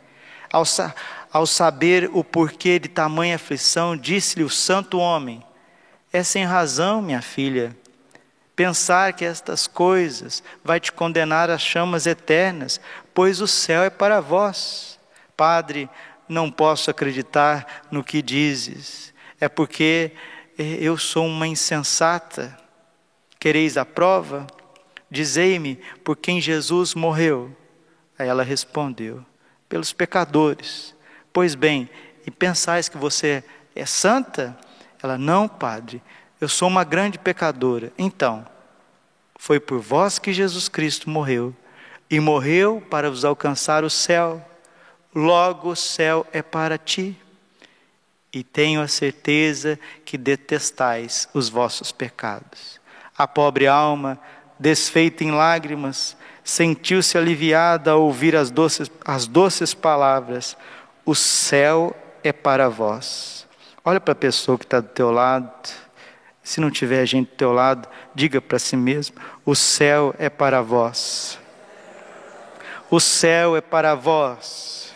Ao, 0.52 0.66
sa 0.66 0.94
ao 1.32 1.46
saber 1.46 2.10
o 2.14 2.24
porquê 2.24 2.80
de 2.80 2.90
tamanha 2.90 3.36
aflição, 3.36 3.96
disse-lhe 3.96 4.44
o 4.44 4.50
santo 4.50 4.98
homem: 4.98 5.42
É 6.12 6.24
sem 6.24 6.44
razão, 6.44 7.02
minha 7.02 7.22
filha 7.22 7.76
pensar 8.62 9.14
que 9.14 9.26
estas 9.26 9.66
coisas 9.66 10.44
vai 10.64 10.80
te 10.80 10.92
condenar 10.92 11.50
às 11.50 11.64
chamas 11.64 12.06
eternas, 12.06 12.80
pois 13.12 13.42
o 13.42 13.48
céu 13.48 13.82
é 13.82 13.90
para 13.90 14.22
vós. 14.22 15.00
Padre, 15.36 15.90
não 16.30 16.52
posso 16.52 16.92
acreditar 16.92 17.88
no 17.90 18.04
que 18.04 18.22
dizes, 18.22 19.12
é 19.40 19.50
porque 19.50 20.12
eh, 20.60 20.78
eu 20.80 20.96
sou 20.96 21.26
uma 21.26 21.48
insensata. 21.48 22.56
Quereis 23.40 23.78
a 23.78 23.84
prova? 23.84 24.46
Dizei-me 25.10 25.78
por 26.04 26.16
quem 26.16 26.40
Jesus 26.40 26.94
morreu. 26.94 27.52
Aí 28.16 28.28
ela 28.28 28.44
respondeu: 28.44 29.26
pelos 29.68 29.92
pecadores. 29.92 30.94
Pois 31.34 31.56
bem, 31.56 31.90
e 32.28 32.30
pensais 32.30 32.88
que 32.88 32.98
você 32.98 33.44
é 33.76 33.88
santa? 33.88 34.56
Ela, 35.02 35.18
não, 35.18 35.48
padre, 35.48 36.00
eu 36.42 36.50
sou 36.50 36.68
uma 36.68 36.84
grande 36.84 37.20
pecadora. 37.20 37.94
Então, 37.96 38.44
foi 39.38 39.60
por 39.60 39.80
vós 39.80 40.18
que 40.18 40.34
Jesus 40.34 40.68
Cristo 40.68 41.08
morreu, 41.08 41.56
e 42.10 42.20
morreu 42.20 42.84
para 42.90 43.12
vos 43.12 43.24
alcançar 43.24 43.84
o 43.84 43.90
céu. 43.90 44.44
Logo 45.14 45.70
o 45.70 45.76
céu 45.76 46.26
é 46.34 46.42
para 46.42 46.80
ti. 46.80 47.16
E 48.34 48.44
tenho 48.44 48.82
a 48.82 48.88
certeza 48.88 49.80
que 50.04 50.18
detestais 50.18 51.30
os 51.34 51.48
vossos 51.48 51.92
pecados. 51.92 52.82
A 53.16 53.28
pobre 53.28 53.68
alma, 53.68 54.20
desfeita 54.60 55.24
em 55.24 55.32
lágrimas, 55.32 56.18
sentiu-se 56.44 57.18
aliviada 57.18 57.92
ao 57.92 58.02
ouvir 58.02 58.36
as 58.36 58.50
doces, 58.50 58.90
as 59.06 59.28
doces 59.28 59.74
palavras: 59.74 60.58
O 61.06 61.14
céu 61.14 61.96
é 62.24 62.34
para 62.34 62.68
vós. 62.68 63.48
Olha 63.86 64.00
para 64.00 64.14
a 64.14 64.16
pessoa 64.16 64.58
que 64.58 64.66
está 64.66 64.80
do 64.80 64.90
teu 64.90 65.12
lado 65.12 65.52
se 66.44 66.60
não 66.60 66.72
tiver 66.72 67.06
gente 67.06 67.30
do 67.30 67.36
teu 67.36 67.52
lado, 67.52 67.88
diga 68.16 68.42
para 68.42 68.60
si 68.60 68.76
mesmo: 68.76 69.16
o 69.46 69.56
céu 69.56 70.14
é 70.18 70.30
para 70.30 70.62
vós. 70.62 71.40
O 72.90 73.00
céu 73.00 73.56
é 73.56 73.62
para 73.62 73.96
vós. 73.96 74.94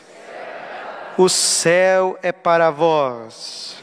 O 1.17 1.29
céu 1.29 2.19
é 2.21 2.31
para 2.31 2.69
vós. 2.69 3.81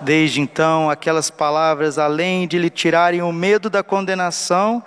Desde 0.00 0.40
então, 0.40 0.90
aquelas 0.90 1.30
palavras, 1.30 1.98
além 1.98 2.46
de 2.46 2.58
lhe 2.58 2.68
tirarem 2.68 3.22
o 3.22 3.32
medo 3.32 3.70
da 3.70 3.82
condenação, 3.82 4.82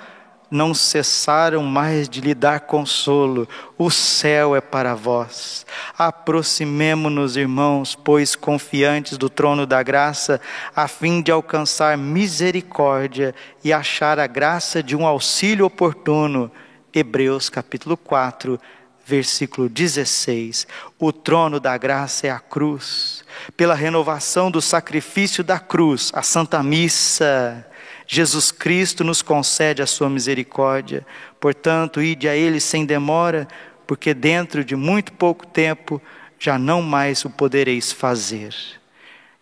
não 0.50 0.74
cessaram 0.74 1.64
mais 1.64 2.10
de 2.10 2.22
lhe 2.22 2.34
dar 2.34 2.62
consolo. 2.62 3.48
O 3.78 3.90
céu 3.90 4.56
é 4.56 4.62
para 4.62 4.96
vós. 4.96 5.66
Aproximemo-nos, 5.98 7.38
irmãos, 7.38 7.96
pois 7.96 8.36
confiantes 8.36 9.18
do 9.18 9.30
trono 9.30 9.66
da 9.66 9.84
graça, 9.84 10.42
a 10.76 10.88
fim 10.88 11.22
de 11.22 11.32
alcançar 11.32 11.98
misericórdia 11.98 13.36
e 13.64 13.72
achar 13.72 14.20
a 14.20 14.28
graça 14.28 14.82
de 14.82 14.96
um 14.96 15.06
auxílio 15.06 15.66
oportuno. 15.66 16.52
Hebreus 16.94 17.50
capítulo 17.50 17.96
4, 17.96 18.60
versículo 19.06 19.70
16. 19.70 20.68
O 20.98 21.12
trono 21.12 21.60
da 21.60 21.78
graça 21.78 22.28
é 22.28 22.30
a 22.32 22.40
cruz. 22.40 23.24
Pela 23.56 23.76
renovação 23.76 24.50
do 24.50 24.62
sacrifício 24.62 25.44
da 25.44 25.60
cruz, 25.60 26.12
a 26.14 26.22
Santa 26.22 26.62
Missa, 26.64 27.66
Jesus 28.08 28.52
Cristo 28.52 29.04
nos 29.04 29.22
concede 29.22 29.82
a 29.82 29.88
sua 29.88 30.10
misericórdia. 30.10 31.06
Portanto, 31.40 32.02
ide 32.02 32.28
a 32.28 32.36
Ele 32.36 32.60
sem 32.60 32.86
demora, 32.86 33.48
porque 33.86 34.14
dentro 34.14 34.64
de 34.64 34.76
muito 34.76 35.14
pouco 35.14 35.46
tempo 35.46 36.02
já 36.40 36.58
não 36.58 36.82
mais 36.82 37.24
o 37.26 37.30
podereis 37.30 37.92
fazer. 37.92 38.56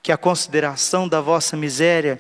Que 0.03 0.11
a 0.11 0.17
consideração 0.17 1.07
da 1.07 1.21
vossa 1.21 1.55
miséria 1.55 2.19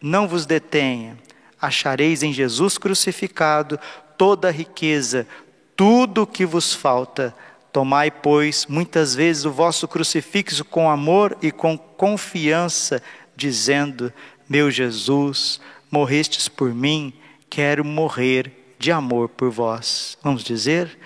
não 0.00 0.28
vos 0.28 0.44
detenha. 0.44 1.16
Achareis 1.60 2.22
em 2.22 2.32
Jesus 2.32 2.76
crucificado 2.76 3.78
toda 4.18 4.48
a 4.48 4.52
riqueza, 4.52 5.26
tudo 5.74 6.22
o 6.22 6.26
que 6.26 6.44
vos 6.44 6.74
falta. 6.74 7.34
Tomai, 7.76 8.10
pois, 8.10 8.64
muitas 8.66 9.14
vezes 9.14 9.44
o 9.44 9.52
vosso 9.52 9.86
crucifixo 9.86 10.64
com 10.64 10.88
amor 10.88 11.36
e 11.42 11.52
com 11.52 11.76
confiança, 11.76 13.02
dizendo: 13.36 14.10
Meu 14.48 14.70
Jesus, 14.70 15.60
morrestes 15.90 16.48
por 16.48 16.72
mim, 16.72 17.12
quero 17.50 17.84
morrer 17.84 18.74
de 18.78 18.90
amor 18.90 19.28
por 19.28 19.50
vós. 19.50 20.16
Vamos 20.22 20.42
dizer? 20.42 20.98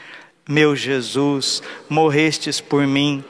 Meu 0.49 0.77
Jesus, 0.77 1.61
morrestes 1.89 2.61
por 2.61 2.87
mim, 2.87 3.25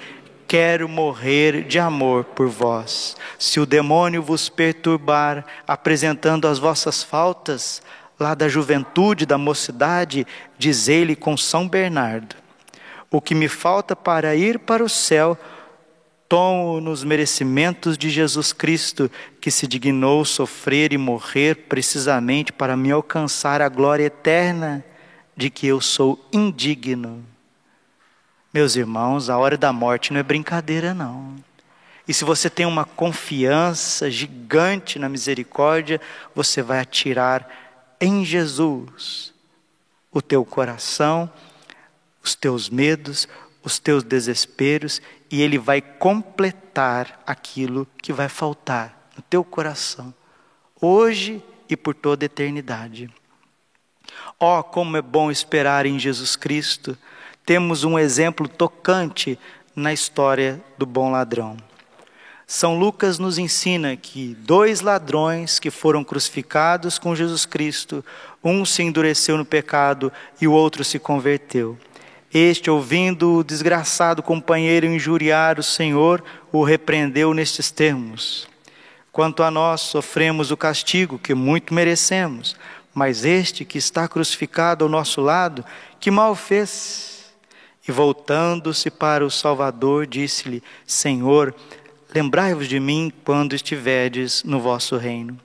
quero 0.47 0.87
morrer 0.87 1.65
de 1.65 1.79
amor 1.79 2.25
por 2.25 2.47
vós. 2.47 3.17
Se 3.39 3.59
o 3.59 3.65
demônio 3.65 4.23
vos 4.23 4.51
perturbar, 4.51 5.47
apresentando 5.67 6.47
as 6.47 6.59
vossas 6.59 7.03
faltas, 7.03 7.81
lá 8.19 8.35
da 8.35 8.51
juventude, 8.51 9.25
da 9.25 9.39
mocidade, 9.39 10.27
dizei-lhe 10.59 11.17
com 11.17 11.39
São 11.39 11.67
Bernardo: 11.67 12.37
O 13.11 13.21
que 13.21 13.35
me 13.35 13.49
falta 13.49 13.97
para 13.97 14.37
ir 14.37 14.59
para 14.61 14.85
o 14.85 14.89
céu, 14.89 15.37
tomo 16.29 16.81
nos 16.81 17.03
merecimentos 17.03 17.99
de 17.99 18.09
Jesus 18.09 18.53
Cristo, 18.53 19.11
que 19.41 19.51
se 19.51 19.67
dignou 19.67 20.25
sofrer 20.25 20.93
e 20.93 20.99
morrer 20.99 21.67
precisamente 21.69 22.53
para 22.53 22.77
me 22.77 22.93
alcançar 22.93 23.61
a 23.61 23.69
glória 23.69 24.05
eterna 24.05 24.85
de 25.37 25.51
que 25.51 25.67
eu 25.67 25.81
sou 25.81 26.25
indigno. 26.33 27.25
Meus 28.55 28.77
irmãos, 28.77 29.29
a 29.29 29.39
hora 29.39 29.57
da 29.57 29.73
morte 29.73 30.13
não 30.13 30.21
é 30.21 30.23
brincadeira, 30.23 30.95
não. 30.95 31.35
E 32.07 32.15
se 32.15 32.25
você 32.25 32.51
tem 32.51 32.67
uma 32.67 32.85
confiança 32.85 34.11
gigante 34.11 34.99
na 34.99 35.09
misericórdia, 35.09 36.01
você 36.35 36.63
vai 36.63 36.81
atirar 36.81 37.49
em 38.01 38.25
Jesus 38.25 39.33
o 40.13 40.21
teu 40.21 40.45
coração, 40.45 41.31
os 42.23 42.35
teus 42.35 42.69
medos, 42.69 43.29
os 43.63 43.79
teus 43.79 44.03
desesperos 44.03 45.01
e 45.31 45.43
Ele 45.43 45.59
vai 45.59 45.81
completar 45.81 47.23
aquilo 47.27 47.87
que 48.03 48.13
vai 48.13 48.29
faltar 48.29 49.11
no 49.17 49.23
teu 49.23 49.45
coração, 49.45 50.15
hoje 50.81 51.43
e 51.69 51.77
por 51.77 51.95
toda 51.95 52.25
a 52.25 52.27
eternidade. 52.27 53.11
Oh, 54.39 54.63
como 54.63 54.97
é 54.97 55.03
bom 55.03 55.31
esperar 55.31 55.87
em 55.87 55.99
Jesus 55.99 56.37
Cristo! 56.37 56.97
Temos 57.45 57.85
um 57.85 57.99
exemplo 57.99 58.49
tocante 58.49 59.39
na 59.75 59.93
história 59.93 60.63
do 60.77 60.87
bom 60.87 61.11
ladrão. 61.11 61.57
São 62.47 62.79
Lucas 62.79 63.19
nos 63.19 63.39
ensina 63.39 63.97
que 63.97 64.35
dois 64.41 64.81
ladrões 64.81 65.61
que 65.61 65.71
foram 65.71 66.03
crucificados 66.03 66.99
com 66.99 67.15
Jesus 67.15 67.47
Cristo, 67.47 68.05
um 68.43 68.65
se 68.65 68.83
endureceu 68.83 69.37
no 69.37 69.45
pecado 69.45 70.13
e 70.41 70.49
o 70.49 70.53
outro 70.53 70.83
se 70.83 70.99
converteu. 70.99 71.79
Este, 72.33 72.71
ouvindo 72.71 73.39
o 73.39 73.45
desgraçado 73.45 74.23
companheiro 74.23 74.87
injuriar 74.87 75.59
o 75.59 75.65
Senhor, 75.65 76.23
o 76.53 76.63
repreendeu 76.63 77.35
nestes 77.35 77.73
termos: 77.73 78.49
Quanto 79.11 79.43
a 79.43 79.51
nós, 79.51 79.81
sofremos 79.81 80.53
o 80.53 80.57
castigo 80.57 81.19
que 81.19 81.35
muito 81.35 81.75
merecemos, 81.75 82.57
mas 82.95 83.25
este 83.25 83.65
que 83.65 83.79
está 83.79 84.07
crucificado 84.07 84.85
ao 84.85 84.91
nosso 84.91 85.21
lado, 85.21 85.65
que 85.99 86.11
mal 86.11 86.37
fez? 86.37 87.33
E 87.87 87.91
voltando-se 87.91 88.91
para 88.91 89.27
o 89.27 89.31
Salvador, 89.31 90.07
disse-lhe: 90.07 90.63
Senhor, 90.87 91.53
lembrai-vos 92.15 92.69
de 92.69 92.79
mim 92.79 93.13
quando 93.25 93.55
estiverdes 93.55 94.45
no 94.45 94.61
vosso 94.61 94.97
reino. 94.97 95.37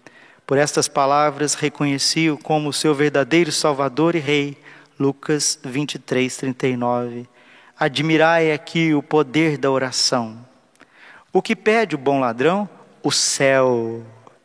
Por 0.45 0.59
estas 0.59 0.87
palavras 0.87 1.55
reconheci-o 1.55 2.37
como 2.37 2.71
seu 2.71 2.93
verdadeiro 2.93 3.51
Salvador 3.51 4.13
e 4.13 4.19
Rei 4.19 4.55
Lucas 4.99 5.59
23, 5.63 6.35
39. 6.37 7.27
Admirai 7.77 8.51
aqui 8.51 8.93
o 8.93 9.03
poder 9.03 9.57
da 9.57 9.69
oração. 9.69 10.45
O 11.33 11.41
que 11.41 11.55
pede 11.55 11.95
o 11.95 11.97
bom 11.97 12.19
ladrão? 12.19 12.69
O 13.03 13.11
céu. 13.11 14.03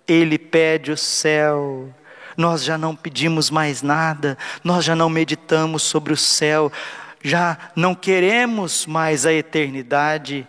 Ele 0.08 0.38
pede 0.38 0.90
o 0.90 0.96
céu. 0.96 1.88
Nós 2.36 2.64
já 2.64 2.76
não 2.76 2.96
pedimos 2.96 3.50
mais 3.50 3.82
nada, 3.82 4.36
nós 4.64 4.84
já 4.84 4.96
não 4.96 5.10
meditamos 5.10 5.82
sobre 5.82 6.12
o 6.12 6.16
céu, 6.16 6.72
já 7.22 7.58
não 7.76 7.94
queremos 7.94 8.86
mais 8.86 9.26
a 9.26 9.32
eternidade, 9.32 10.46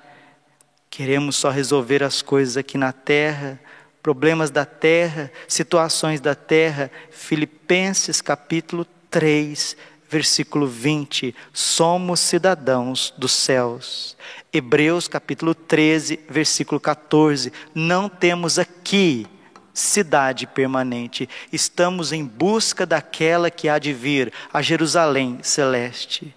queremos 0.89 1.35
só 1.35 1.49
resolver 1.49 2.01
as 2.01 2.21
coisas 2.21 2.55
aqui 2.55 2.77
na 2.77 2.93
terra, 2.93 3.59
problemas 4.01 4.49
da 4.49 4.65
terra, 4.65 5.31
situações 5.47 6.21
da 6.21 6.33
terra. 6.33 6.89
Filipenses 7.11 8.21
capítulo 8.21 8.85
3, 9.09 9.75
versículo 10.11 10.67
20, 10.67 11.33
somos 11.53 12.19
cidadãos 12.19 13.13
dos 13.17 13.31
céus. 13.31 14.17
Hebreus 14.51 15.07
capítulo 15.07 15.55
13, 15.55 16.19
versículo 16.29 16.81
14, 16.81 17.53
não 17.73 18.09
temos 18.09 18.59
aqui 18.59 19.25
cidade 19.73 20.45
permanente, 20.45 21.29
estamos 21.49 22.11
em 22.11 22.25
busca 22.25 22.85
daquela 22.85 23.49
que 23.49 23.69
há 23.69 23.79
de 23.79 23.93
vir, 23.93 24.33
a 24.51 24.61
Jerusalém 24.61 25.39
celeste. 25.41 26.35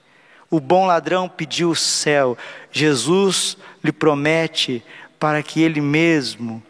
O 0.48 0.60
bom 0.60 0.86
ladrão 0.86 1.28
pediu 1.28 1.70
o 1.70 1.76
céu, 1.76 2.38
Jesus 2.70 3.56
lhe 3.82 3.90
promete 3.90 4.84
para 5.18 5.42
que 5.42 5.60
ele 5.60 5.80
mesmo, 5.80 6.62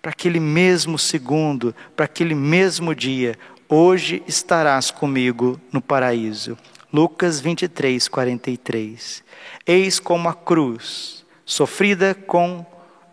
para 0.00 0.12
aquele 0.12 0.40
mesmo 0.40 0.98
segundo, 0.98 1.74
para 1.94 2.06
aquele 2.06 2.34
mesmo 2.34 2.94
dia, 2.94 3.38
hoje 3.70 4.22
estarás 4.26 4.90
comigo 4.90 5.60
no 5.72 5.80
paraíso. 5.80 6.58
Lucas 6.92 7.38
23, 7.40 8.08
43. 8.08 9.22
Eis 9.64 10.00
como 10.00 10.28
a 10.28 10.34
cruz, 10.34 11.24
sofrida 11.44 12.12
com 12.14 12.66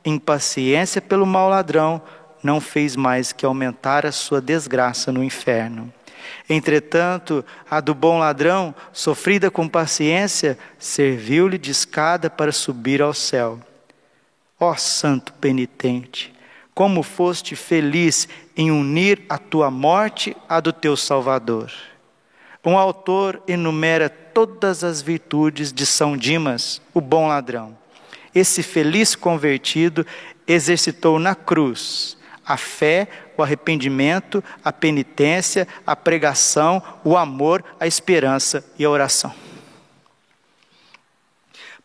impaciência 0.04 1.00
pelo 1.00 1.28
mau 1.28 1.48
ladrão, 1.48 2.02
não 2.42 2.60
fez 2.60 2.96
mais 2.96 3.32
que 3.32 3.46
aumentar 3.46 4.06
a 4.06 4.12
sua 4.12 4.42
desgraça 4.42 5.12
no 5.12 5.24
inferno. 5.24 5.94
Entretanto, 6.50 7.46
a 7.70 7.80
do 7.80 7.94
bom 7.94 8.18
ladrão, 8.18 8.74
sofrida 8.92 9.52
com 9.52 9.68
paciência, 9.68 10.58
serviu-lhe 10.80 11.58
de 11.58 11.72
escada 11.72 12.30
para 12.30 12.52
subir 12.52 13.02
ao 13.02 13.14
céu. 13.14 13.60
Ó 14.60 14.76
santo 14.76 15.34
penitente, 15.34 16.34
como 16.78 17.02
foste 17.02 17.56
feliz 17.56 18.30
em 18.56 18.70
unir 18.70 19.24
a 19.28 19.40
tua 19.40 19.72
morte 19.72 20.38
à 20.48 20.60
do 20.60 20.72
teu 20.72 20.96
Salvador. 20.96 21.72
Um 22.64 22.78
autor 22.78 23.42
enumera 23.48 24.08
todas 24.08 24.84
as 24.84 25.02
virtudes 25.02 25.74
de 25.74 25.88
São 25.88 26.16
Dimas, 26.16 26.80
o 26.94 27.02
bom 27.02 27.30
ladrão. 27.30 27.76
Esse 28.36 28.62
feliz 28.62 29.16
convertido 29.16 30.06
exercitou 30.48 31.18
na 31.18 31.34
cruz 31.34 32.16
a 32.46 32.58
fé, 32.58 33.08
o 33.36 33.42
arrependimento, 33.42 34.44
a 34.64 34.72
penitência, 34.72 35.68
a 35.84 35.96
pregação, 35.96 36.80
o 37.04 37.18
amor, 37.18 37.66
a 37.80 37.88
esperança 37.88 38.64
e 38.78 38.86
a 38.86 38.90
oração. 38.92 39.34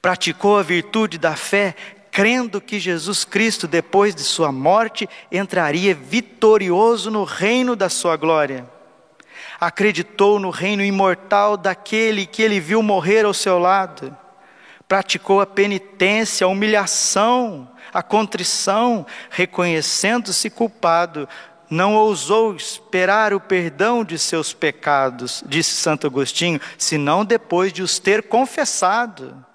Praticou 0.02 0.58
a 0.58 0.62
virtude 0.62 1.16
da 1.16 1.34
fé 1.34 1.74
crendo 2.12 2.60
que 2.60 2.78
Jesus 2.78 3.24
Cristo, 3.24 3.66
depois 3.66 4.14
de 4.14 4.22
sua 4.22 4.52
morte, 4.52 5.08
entraria 5.32 5.94
vitorioso 5.94 7.10
no 7.10 7.24
reino 7.24 7.74
da 7.74 7.88
sua 7.88 8.18
glória. 8.18 8.68
Acreditou 9.58 10.38
no 10.38 10.50
reino 10.50 10.84
imortal 10.84 11.56
daquele 11.56 12.26
que 12.26 12.42
ele 12.42 12.60
viu 12.60 12.82
morrer 12.82 13.24
ao 13.24 13.32
seu 13.32 13.58
lado. 13.58 14.14
Praticou 14.86 15.40
a 15.40 15.46
penitência, 15.46 16.44
a 16.44 16.50
humilhação, 16.50 17.66
a 17.94 18.02
contrição, 18.02 19.06
reconhecendo-se 19.30 20.50
culpado, 20.50 21.26
não 21.70 21.94
ousou 21.94 22.54
esperar 22.54 23.32
o 23.32 23.40
perdão 23.40 24.04
de 24.04 24.18
seus 24.18 24.52
pecados, 24.52 25.42
disse 25.46 25.76
Santo 25.76 26.06
Agostinho, 26.06 26.60
senão 26.76 27.24
depois 27.24 27.72
de 27.72 27.82
os 27.82 27.98
ter 27.98 28.24
confessado. 28.24 29.46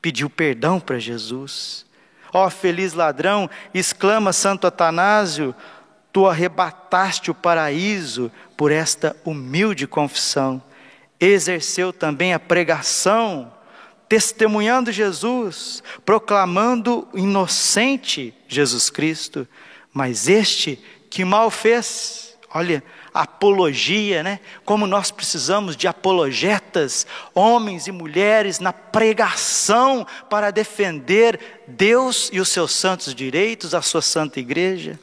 Pediu 0.00 0.30
perdão 0.30 0.80
para 0.80 0.98
Jesus. 0.98 1.84
Ó 2.32 2.46
oh, 2.46 2.50
feliz 2.50 2.92
ladrão, 2.92 3.50
exclama 3.74 4.32
Santo 4.32 4.66
Atanásio, 4.66 5.54
tu 6.12 6.26
arrebataste 6.26 7.30
o 7.30 7.34
paraíso 7.34 8.30
por 8.56 8.70
esta 8.70 9.16
humilde 9.24 9.86
confissão. 9.86 10.62
Exerceu 11.18 11.92
também 11.92 12.32
a 12.32 12.38
pregação, 12.38 13.52
testemunhando 14.08 14.90
Jesus, 14.90 15.82
proclamando 16.04 17.06
inocente 17.14 18.34
Jesus 18.48 18.90
Cristo, 18.90 19.46
mas 19.92 20.28
este 20.28 20.82
que 21.10 21.24
mal 21.24 21.50
fez. 21.50 22.38
Olha, 22.52 22.82
apologia, 23.12 24.22
né? 24.22 24.40
Como 24.64 24.86
nós 24.86 25.10
precisamos 25.10 25.76
de 25.76 25.88
apologetas, 25.88 27.06
homens 27.34 27.86
e 27.86 27.92
mulheres 27.92 28.58
na 28.58 28.72
pregação 28.72 30.06
para 30.28 30.50
defender 30.50 31.62
Deus 31.66 32.30
e 32.32 32.40
os 32.40 32.48
seus 32.48 32.72
santos 32.72 33.14
direitos, 33.14 33.74
a 33.74 33.82
sua 33.82 34.02
santa 34.02 34.40
igreja. 34.40 34.98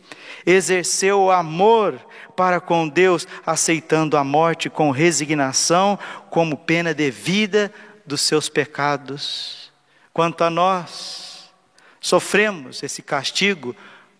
Exerceu 0.45 1.21
o 1.23 1.31
amor 1.31 1.99
para 2.35 2.61
com 2.61 2.87
Deus, 2.87 3.27
aceitando 3.45 4.15
a 4.15 4.23
morte 4.23 4.69
com 4.69 4.91
resignação, 4.91 5.97
como 6.29 6.55
pena 6.55 6.93
devida 6.93 7.73
dos 8.05 8.21
seus 8.21 8.47
pecados. 8.47 9.71
Quanto 10.13 10.43
a 10.43 10.49
nós, 10.49 11.51
sofremos 11.99 12.81
esse 12.83 13.01
castigo 13.01 13.75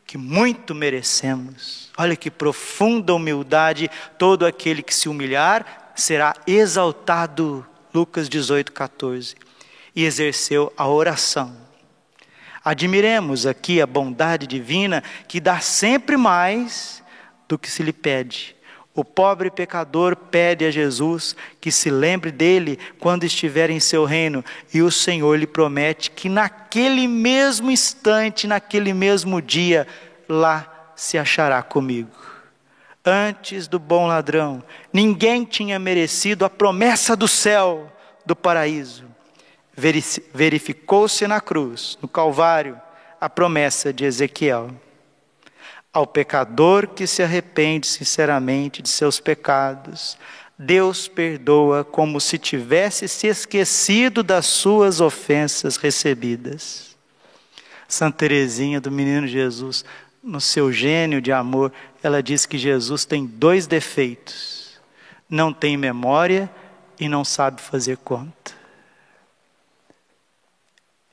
que 0.06 0.18
muito 0.18 0.74
merecemos. 0.76 1.87
Olha 1.98 2.16
que 2.16 2.30
profunda 2.30 3.16
humildade, 3.16 3.90
todo 4.20 4.46
aquele 4.46 4.84
que 4.84 4.94
se 4.94 5.10
humilhar 5.10 5.92
será 5.96 6.36
exaltado. 6.46 7.66
Lucas 7.92 8.30
18, 8.30 8.72
14. 8.72 9.36
E 9.96 10.06
exerceu 10.06 10.72
a 10.78 10.88
oração. 10.88 11.58
Admiremos 12.64 13.48
aqui 13.48 13.82
a 13.82 13.88
bondade 13.88 14.46
divina 14.46 15.04
que 15.28 15.40
dá 15.40 15.60
sempre 15.60 16.18
mais 16.18 17.02
do 17.48 17.58
que 17.58 17.70
se 17.72 17.82
lhe 17.82 17.94
pede. 17.94 18.56
O 18.94 19.06
pobre 19.06 19.50
pecador 19.50 20.16
pede 20.16 20.66
a 20.66 20.72
Jesus 20.72 21.36
que 21.62 21.72
se 21.72 21.90
lembre 21.90 22.32
dele 22.32 22.78
quando 23.00 23.24
estiver 23.24 23.70
em 23.70 23.80
seu 23.80 24.06
reino, 24.06 24.44
e 24.74 24.82
o 24.82 24.92
Senhor 24.92 25.38
lhe 25.38 25.48
promete 25.48 26.12
que 26.12 26.28
naquele 26.28 27.08
mesmo 27.08 27.72
instante, 27.72 28.48
naquele 28.48 28.94
mesmo 28.94 29.42
dia, 29.42 29.88
lá 30.28 30.77
se 30.98 31.18
achará 31.18 31.64
comigo. 31.64 32.12
Antes 33.06 33.70
do 33.70 33.80
bom 33.80 34.06
ladrão, 34.06 34.62
ninguém 34.92 35.46
tinha 35.46 35.80
merecido 35.80 36.44
a 36.44 36.50
promessa 36.50 37.16
do 37.16 37.30
céu, 37.30 37.90
do 38.26 38.36
paraíso. 38.36 39.06
Verificou-se 40.34 41.26
na 41.26 41.40
cruz, 41.40 41.98
no 42.02 42.08
Calvário, 42.10 42.78
a 43.22 43.30
promessa 43.30 43.94
de 43.94 44.04
Ezequiel 44.04 44.72
ao 45.98 46.06
pecador 46.06 46.90
que 46.90 47.08
se 47.08 47.24
arrepende 47.24 47.88
sinceramente 47.88 48.84
de 48.84 48.90
seus 48.90 49.20
pecados, 49.20 50.16
Deus 50.56 51.08
perdoa 51.08 51.84
como 51.84 52.22
se 52.22 52.38
tivesse 52.38 53.08
se 53.08 53.26
esquecido 53.26 54.22
das 54.22 54.46
suas 54.46 55.02
ofensas 55.02 55.76
recebidas. 55.76 56.96
Santa 57.88 58.18
Teresinha 58.18 58.80
do 58.80 58.92
Menino 58.92 59.26
Jesus, 59.26 59.84
no 60.28 60.42
seu 60.42 60.74
gênio 60.74 61.22
de 61.22 61.32
amor, 61.32 61.72
ela 62.04 62.22
diz 62.22 62.46
que 62.46 62.58
Jesus 62.58 63.06
tem 63.06 63.26
dois 63.26 63.66
defeitos: 63.66 64.80
não 65.30 65.54
tem 65.54 65.78
memória 65.78 66.52
e 67.00 67.08
não 67.08 67.24
sabe 67.24 67.62
fazer 67.62 67.98
conta. 67.98 68.56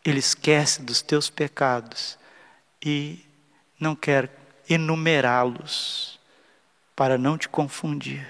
Ele 0.05 0.18
esquece 0.18 0.83
dos 0.83 1.00
teus 1.00 1.31
pecados 1.31 2.18
e 2.85 3.24
não 3.79 3.94
quer 3.94 4.31
enumerá-los, 4.68 6.18
para 6.96 7.16
não 7.16 7.38
te 7.38 7.48
confundir. 7.48 8.29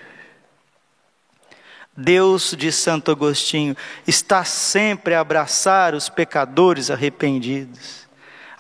Deus, 1.96 2.54
de 2.56 2.72
Santo 2.72 3.10
Agostinho, 3.10 3.76
está 4.06 4.44
sempre 4.44 5.14
a 5.14 5.20
abraçar 5.20 5.94
os 5.94 6.08
pecadores 6.08 6.90
arrependidos. 6.90 8.03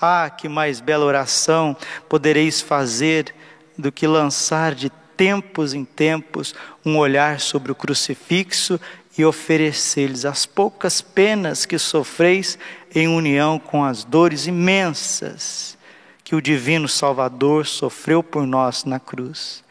Ah, 0.06 0.28
que 0.28 0.50
mais 0.50 0.80
bela 0.80 1.06
oração 1.06 1.74
podereis 2.10 2.60
fazer 2.60 3.34
do 3.78 3.90
que 3.90 4.06
lançar 4.06 4.74
de 4.74 4.90
tempos 5.16 5.72
em 5.72 5.82
tempos 5.82 6.54
um 6.84 6.98
olhar 6.98 7.40
sobre 7.40 7.72
o 7.72 7.74
crucifixo 7.74 8.78
e 9.16 9.24
oferecer-lhes 9.24 10.26
as 10.26 10.44
poucas 10.44 11.00
penas 11.00 11.64
que 11.64 11.78
sofreis 11.78 12.58
em 12.94 13.08
união 13.08 13.58
com 13.58 13.82
as 13.82 14.04
dores 14.04 14.46
imensas 14.46 15.78
que 16.22 16.36
o 16.36 16.42
divino 16.42 16.86
Salvador 16.86 17.64
sofreu 17.64 18.22
por 18.22 18.46
nós 18.46 18.84
na 18.84 19.00
cruz. 19.00 19.64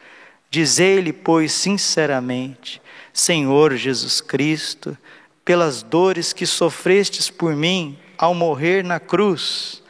Dizei-lhe, 0.50 1.12
pois, 1.12 1.52
sinceramente: 1.52 2.82
Senhor 3.12 3.76
Jesus 3.76 4.20
Cristo, 4.20 4.98
pelas 5.44 5.84
dores 5.84 6.32
que 6.32 6.44
sofrestes 6.44 7.30
por 7.30 7.54
mim 7.54 7.96
ao 8.18 8.34
morrer 8.34 8.82
na 8.82 8.98
cruz, 8.98 9.83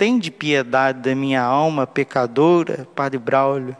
tende 0.00 0.30
piedade 0.30 1.00
da 1.00 1.14
minha 1.14 1.42
alma 1.42 1.86
pecadora, 1.86 2.88
Padre 2.94 3.18
Braulio, 3.18 3.76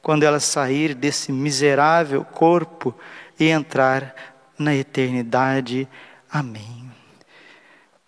quando 0.00 0.22
ela 0.22 0.38
sair 0.38 0.94
desse 0.94 1.32
miserável 1.32 2.24
corpo 2.24 2.94
e 3.36 3.48
entrar 3.48 4.14
na 4.56 4.72
eternidade. 4.76 5.88
Amém. 6.30 6.88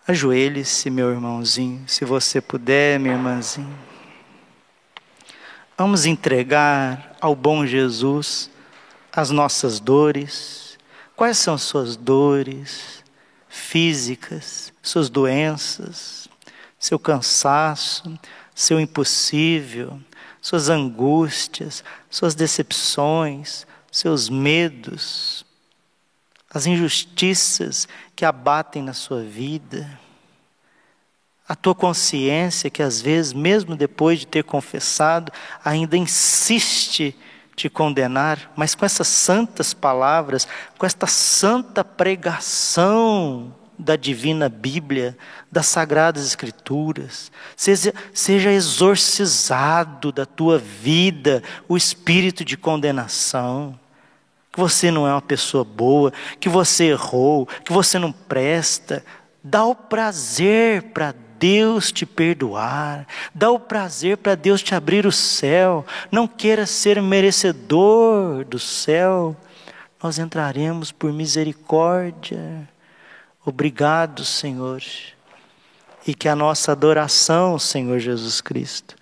Ajoelhe-se, 0.07 0.89
meu 0.89 1.11
irmãozinho, 1.11 1.83
se 1.89 2.05
você 2.05 2.41
puder, 2.41 3.01
minha 3.01 3.15
irmãzinha. 3.15 3.77
Vamos 5.77 6.07
entregar 6.07 7.17
ao 7.21 7.35
bom 7.35 7.67
Jesus 7.67 8.49
as 9.13 9.31
nossas 9.31 9.81
dores. 9.81 10.79
Quais 11.17 11.39
são 11.39 11.55
as 11.55 11.63
suas 11.63 11.97
dores 11.97 13.03
físicas, 13.49 14.73
suas 14.81 15.11
doenças, 15.11 16.18
seu 16.79 16.99
cansaço, 16.99 18.19
seu 18.55 18.79
impossível, 18.81 20.01
suas 20.41 20.69
angústias, 20.69 21.83
suas 22.09 22.35
decepções, 22.35 23.67
seus 23.91 24.29
medos, 24.29 25.45
as 26.53 26.67
injustiças 26.67 27.89
que 28.15 28.25
abatem 28.25 28.83
na 28.83 28.93
sua 28.93 29.23
vida, 29.23 29.89
a 31.49 31.55
tua 31.55 31.75
consciência 31.75 32.71
que 32.71 32.83
às 32.83 33.01
vezes, 33.01 33.33
mesmo 33.33 33.75
depois 33.75 34.21
de 34.21 34.27
ter 34.27 34.45
confessado, 34.45 35.33
ainda 35.65 35.97
insiste 35.97 37.17
te 37.57 37.69
condenar, 37.69 38.53
mas 38.55 38.75
com 38.75 38.87
essas 38.87 39.09
santas 39.09 39.75
palavras, 39.75 40.47
com 40.77 40.87
esta 40.87 41.07
santa 41.07 41.83
pregação 41.83 43.53
da 43.79 43.97
divina 43.97 44.49
Bíblia, 44.49 45.17
das 45.51 45.67
sagradas 45.67 46.27
Escrituras, 46.27 47.31
seja, 47.57 47.95
seja 48.13 48.51
exorcizado 48.51 50.11
da 50.11 50.27
tua 50.27 50.59
vida 50.59 51.43
o 51.69 51.77
espírito 51.77 52.45
de 52.45 52.57
condenação 52.57 53.79
que 54.59 54.61
você 54.61 54.91
não 54.91 55.07
é 55.07 55.13
uma 55.13 55.23
pessoa 55.23 55.63
boa, 55.63 56.13
que 56.41 56.49
você 56.49 56.87
errou, 56.87 57.47
que 57.65 57.73
você 57.73 57.97
não 57.97 58.11
presta. 58.11 59.05
Dá 59.43 59.65
o 59.65 59.73
prazer 59.73 60.83
para 60.93 61.15
Deus 61.39 61.93
te 61.93 62.05
perdoar, 62.05 63.07
dá 63.33 63.53
o 63.53 63.61
prazer 63.61 64.17
para 64.17 64.35
Deus 64.35 64.61
te 64.61 64.75
abrir 64.75 65.07
o 65.07 65.13
céu. 65.13 65.87
Não 66.11 66.27
queira 66.27 66.67
ser 66.67 67.01
merecedor 67.01 68.45
do 68.45 68.59
céu, 68.59 69.37
nós 70.03 70.19
entraremos 70.19 70.91
por 70.91 71.13
misericórdia. 71.13 72.69
Obrigado, 73.49 74.27
Senhor, 74.27 74.83
e 76.07 76.15
que 76.15 76.29
a 76.29 76.37
nossa 76.37 76.73
adoração, 76.73 77.59
Senhor 77.59 77.99
Jesus 77.99 78.43
Cristo, 78.43 78.95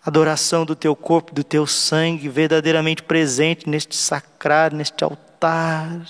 adoração 0.00 0.64
do 0.64 0.76
teu 0.76 0.94
corpo, 0.94 1.34
do 1.34 1.42
teu 1.42 1.66
sangue 1.66 2.28
verdadeiramente 2.28 3.02
presente 3.02 3.68
neste 3.68 3.96
sacrário, 3.96 4.76
neste 4.76 5.02
altar. 5.02 6.06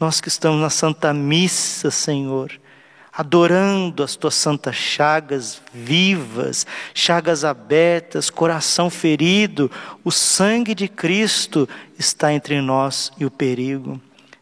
Nós 0.00 0.22
que 0.22 0.28
estamos 0.28 0.58
na 0.58 0.70
Santa 0.70 1.12
Missa, 1.12 1.90
Senhor, 1.90 2.58
adorando 3.12 4.02
as 4.02 4.16
tuas 4.16 4.34
santas 4.34 4.74
chagas 4.74 5.60
vivas, 5.70 6.66
chagas 6.94 7.44
abertas, 7.44 8.30
coração 8.30 8.88
ferido, 8.88 9.70
o 10.02 10.10
sangue 10.10 10.74
de 10.74 10.88
Cristo 10.88 11.68
está 11.98 12.32
entre 12.32 12.58
nós 12.62 13.12
e 13.18 13.26
o 13.26 13.30
perigo. 13.30 14.00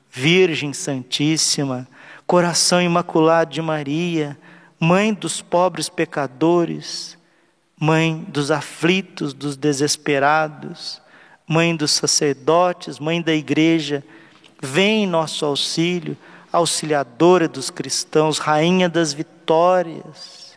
Virgem 0.09 0.73
Santíssima, 0.73 1.89
coração 2.27 2.81
imaculado 2.81 3.53
de 3.53 3.63
Maria, 3.63 4.39
mãe 4.79 5.13
dos 5.13 5.41
pobres 5.41 5.89
pecadores, 5.89 7.19
Mãe 7.85 8.25
dos 8.29 8.53
aflitos, 8.53 9.35
dos 9.35 9.57
desesperados, 9.57 11.03
Mãe 11.49 11.75
dos 11.75 11.91
sacerdotes, 11.91 13.01
Mãe 13.01 13.21
da 13.21 13.35
igreja, 13.35 14.05
vem 14.63 15.03
em 15.03 15.07
nosso 15.09 15.45
auxílio, 15.45 16.17
auxiliadora 16.53 17.49
dos 17.49 17.71
cristãos, 17.71 18.39
Rainha 18.39 18.89
das 18.89 19.13
vitórias. 19.13 20.57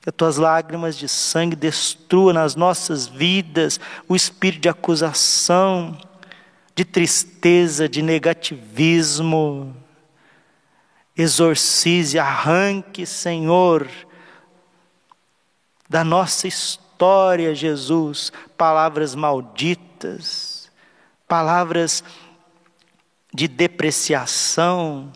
Que 0.00 0.08
as 0.08 0.14
tuas 0.16 0.38
lágrimas 0.38 0.96
de 0.96 1.06
sangue 1.06 1.54
destruam 1.54 2.32
nas 2.32 2.56
nossas 2.56 3.06
vidas 3.06 3.78
o 4.08 4.16
espírito 4.16 4.62
de 4.62 4.68
acusação, 4.70 5.98
de 6.74 6.86
tristeza, 6.86 7.86
de 7.86 8.00
negativismo. 8.00 9.76
Exorcize, 11.16 12.18
arranque, 12.18 13.06
Senhor, 13.06 13.88
da 15.88 16.02
nossa 16.02 16.48
história, 16.48 17.54
Jesus, 17.54 18.32
palavras 18.56 19.14
malditas, 19.14 20.70
palavras 21.28 22.02
de 23.32 23.46
depreciação, 23.46 25.12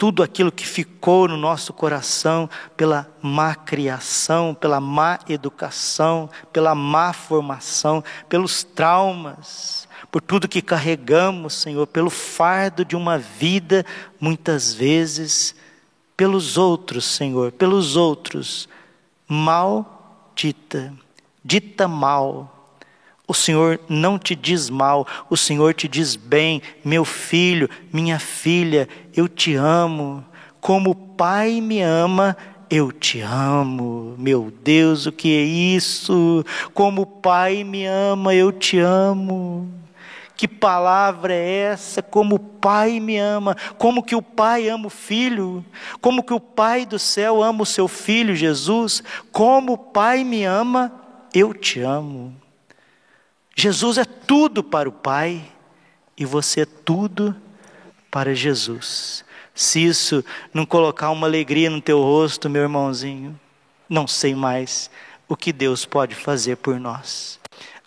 tudo 0.00 0.22
aquilo 0.22 0.50
que 0.50 0.66
ficou 0.66 1.28
no 1.28 1.36
nosso 1.36 1.74
coração 1.74 2.48
pela 2.74 3.06
má 3.20 3.54
criação, 3.54 4.54
pela 4.54 4.80
má 4.80 5.18
educação, 5.28 6.30
pela 6.50 6.74
má 6.74 7.12
formação, 7.12 8.02
pelos 8.26 8.64
traumas, 8.64 9.79
por 10.10 10.20
tudo 10.20 10.48
que 10.48 10.60
carregamos, 10.60 11.54
Senhor, 11.54 11.86
pelo 11.86 12.10
fardo 12.10 12.84
de 12.84 12.96
uma 12.96 13.16
vida, 13.16 13.86
muitas 14.20 14.74
vezes, 14.74 15.54
pelos 16.16 16.58
outros, 16.58 17.04
Senhor, 17.04 17.52
pelos 17.52 17.96
outros, 17.96 18.68
mal 19.28 20.32
dita, 20.34 20.92
dita 21.44 21.86
mal. 21.86 22.56
O 23.26 23.32
Senhor 23.32 23.78
não 23.88 24.18
te 24.18 24.34
diz 24.34 24.68
mal, 24.68 25.06
o 25.30 25.36
Senhor 25.36 25.72
te 25.72 25.86
diz 25.86 26.16
bem, 26.16 26.60
meu 26.84 27.04
filho, 27.04 27.70
minha 27.92 28.18
filha, 28.18 28.88
eu 29.14 29.28
te 29.28 29.54
amo. 29.54 30.24
Como 30.60 30.90
o 30.90 30.94
Pai 30.94 31.60
me 31.60 31.80
ama, 31.80 32.36
eu 32.68 32.90
te 32.90 33.20
amo. 33.20 34.16
Meu 34.18 34.52
Deus, 34.62 35.06
o 35.06 35.12
que 35.12 35.36
é 35.36 35.42
isso? 35.42 36.44
Como 36.74 37.02
o 37.02 37.06
Pai 37.06 37.62
me 37.62 37.86
ama, 37.86 38.34
eu 38.34 38.50
te 38.50 38.78
amo. 38.78 39.79
Que 40.40 40.48
palavra 40.48 41.34
é 41.34 41.64
essa? 41.64 42.00
Como 42.00 42.36
o 42.36 42.38
Pai 42.38 42.98
me 42.98 43.18
ama, 43.18 43.54
como 43.76 44.02
que 44.02 44.16
o 44.16 44.22
Pai 44.22 44.70
ama 44.70 44.86
o 44.86 44.88
Filho, 44.88 45.62
como 46.00 46.22
que 46.22 46.32
o 46.32 46.40
Pai 46.40 46.86
do 46.86 46.98
céu 46.98 47.42
ama 47.42 47.62
o 47.62 47.66
seu 47.66 47.86
Filho 47.86 48.34
Jesus, 48.34 49.02
como 49.30 49.74
o 49.74 49.76
Pai 49.76 50.24
me 50.24 50.44
ama, 50.44 50.90
eu 51.34 51.52
te 51.52 51.80
amo. 51.80 52.34
Jesus 53.54 53.98
é 53.98 54.06
tudo 54.06 54.64
para 54.64 54.88
o 54.88 54.92
Pai 54.92 55.44
e 56.16 56.24
você 56.24 56.62
é 56.62 56.66
tudo 56.66 57.36
para 58.10 58.34
Jesus. 58.34 59.22
Se 59.54 59.84
isso 59.84 60.24
não 60.54 60.64
colocar 60.64 61.10
uma 61.10 61.26
alegria 61.26 61.68
no 61.68 61.82
teu 61.82 62.00
rosto, 62.00 62.48
meu 62.48 62.62
irmãozinho, 62.62 63.38
não 63.86 64.06
sei 64.06 64.34
mais 64.34 64.90
o 65.28 65.36
que 65.36 65.52
Deus 65.52 65.84
pode 65.84 66.14
fazer 66.14 66.56
por 66.56 66.80
nós. 66.80 67.38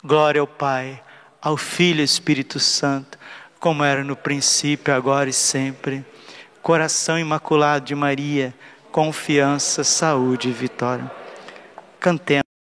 Glória 0.04 0.40
ao 0.40 0.46
Pai 0.46 1.02
ao 1.44 1.58
Filho 1.58 2.02
Espírito 2.02 2.58
Santo, 2.58 3.20
como 3.60 3.84
era 3.84 4.02
no 4.02 4.16
princípio, 4.16 4.94
agora 4.94 5.30
e 5.30 5.34
sempre. 5.34 6.06
Coração 6.62 7.20
imaculado 7.20 7.84
de 7.84 7.94
Maria, 7.94 8.56
confiança, 8.94 9.84
saúde 9.84 10.48
e 10.48 10.54
vitória. 10.54 11.12
Cantemos. 12.00 12.53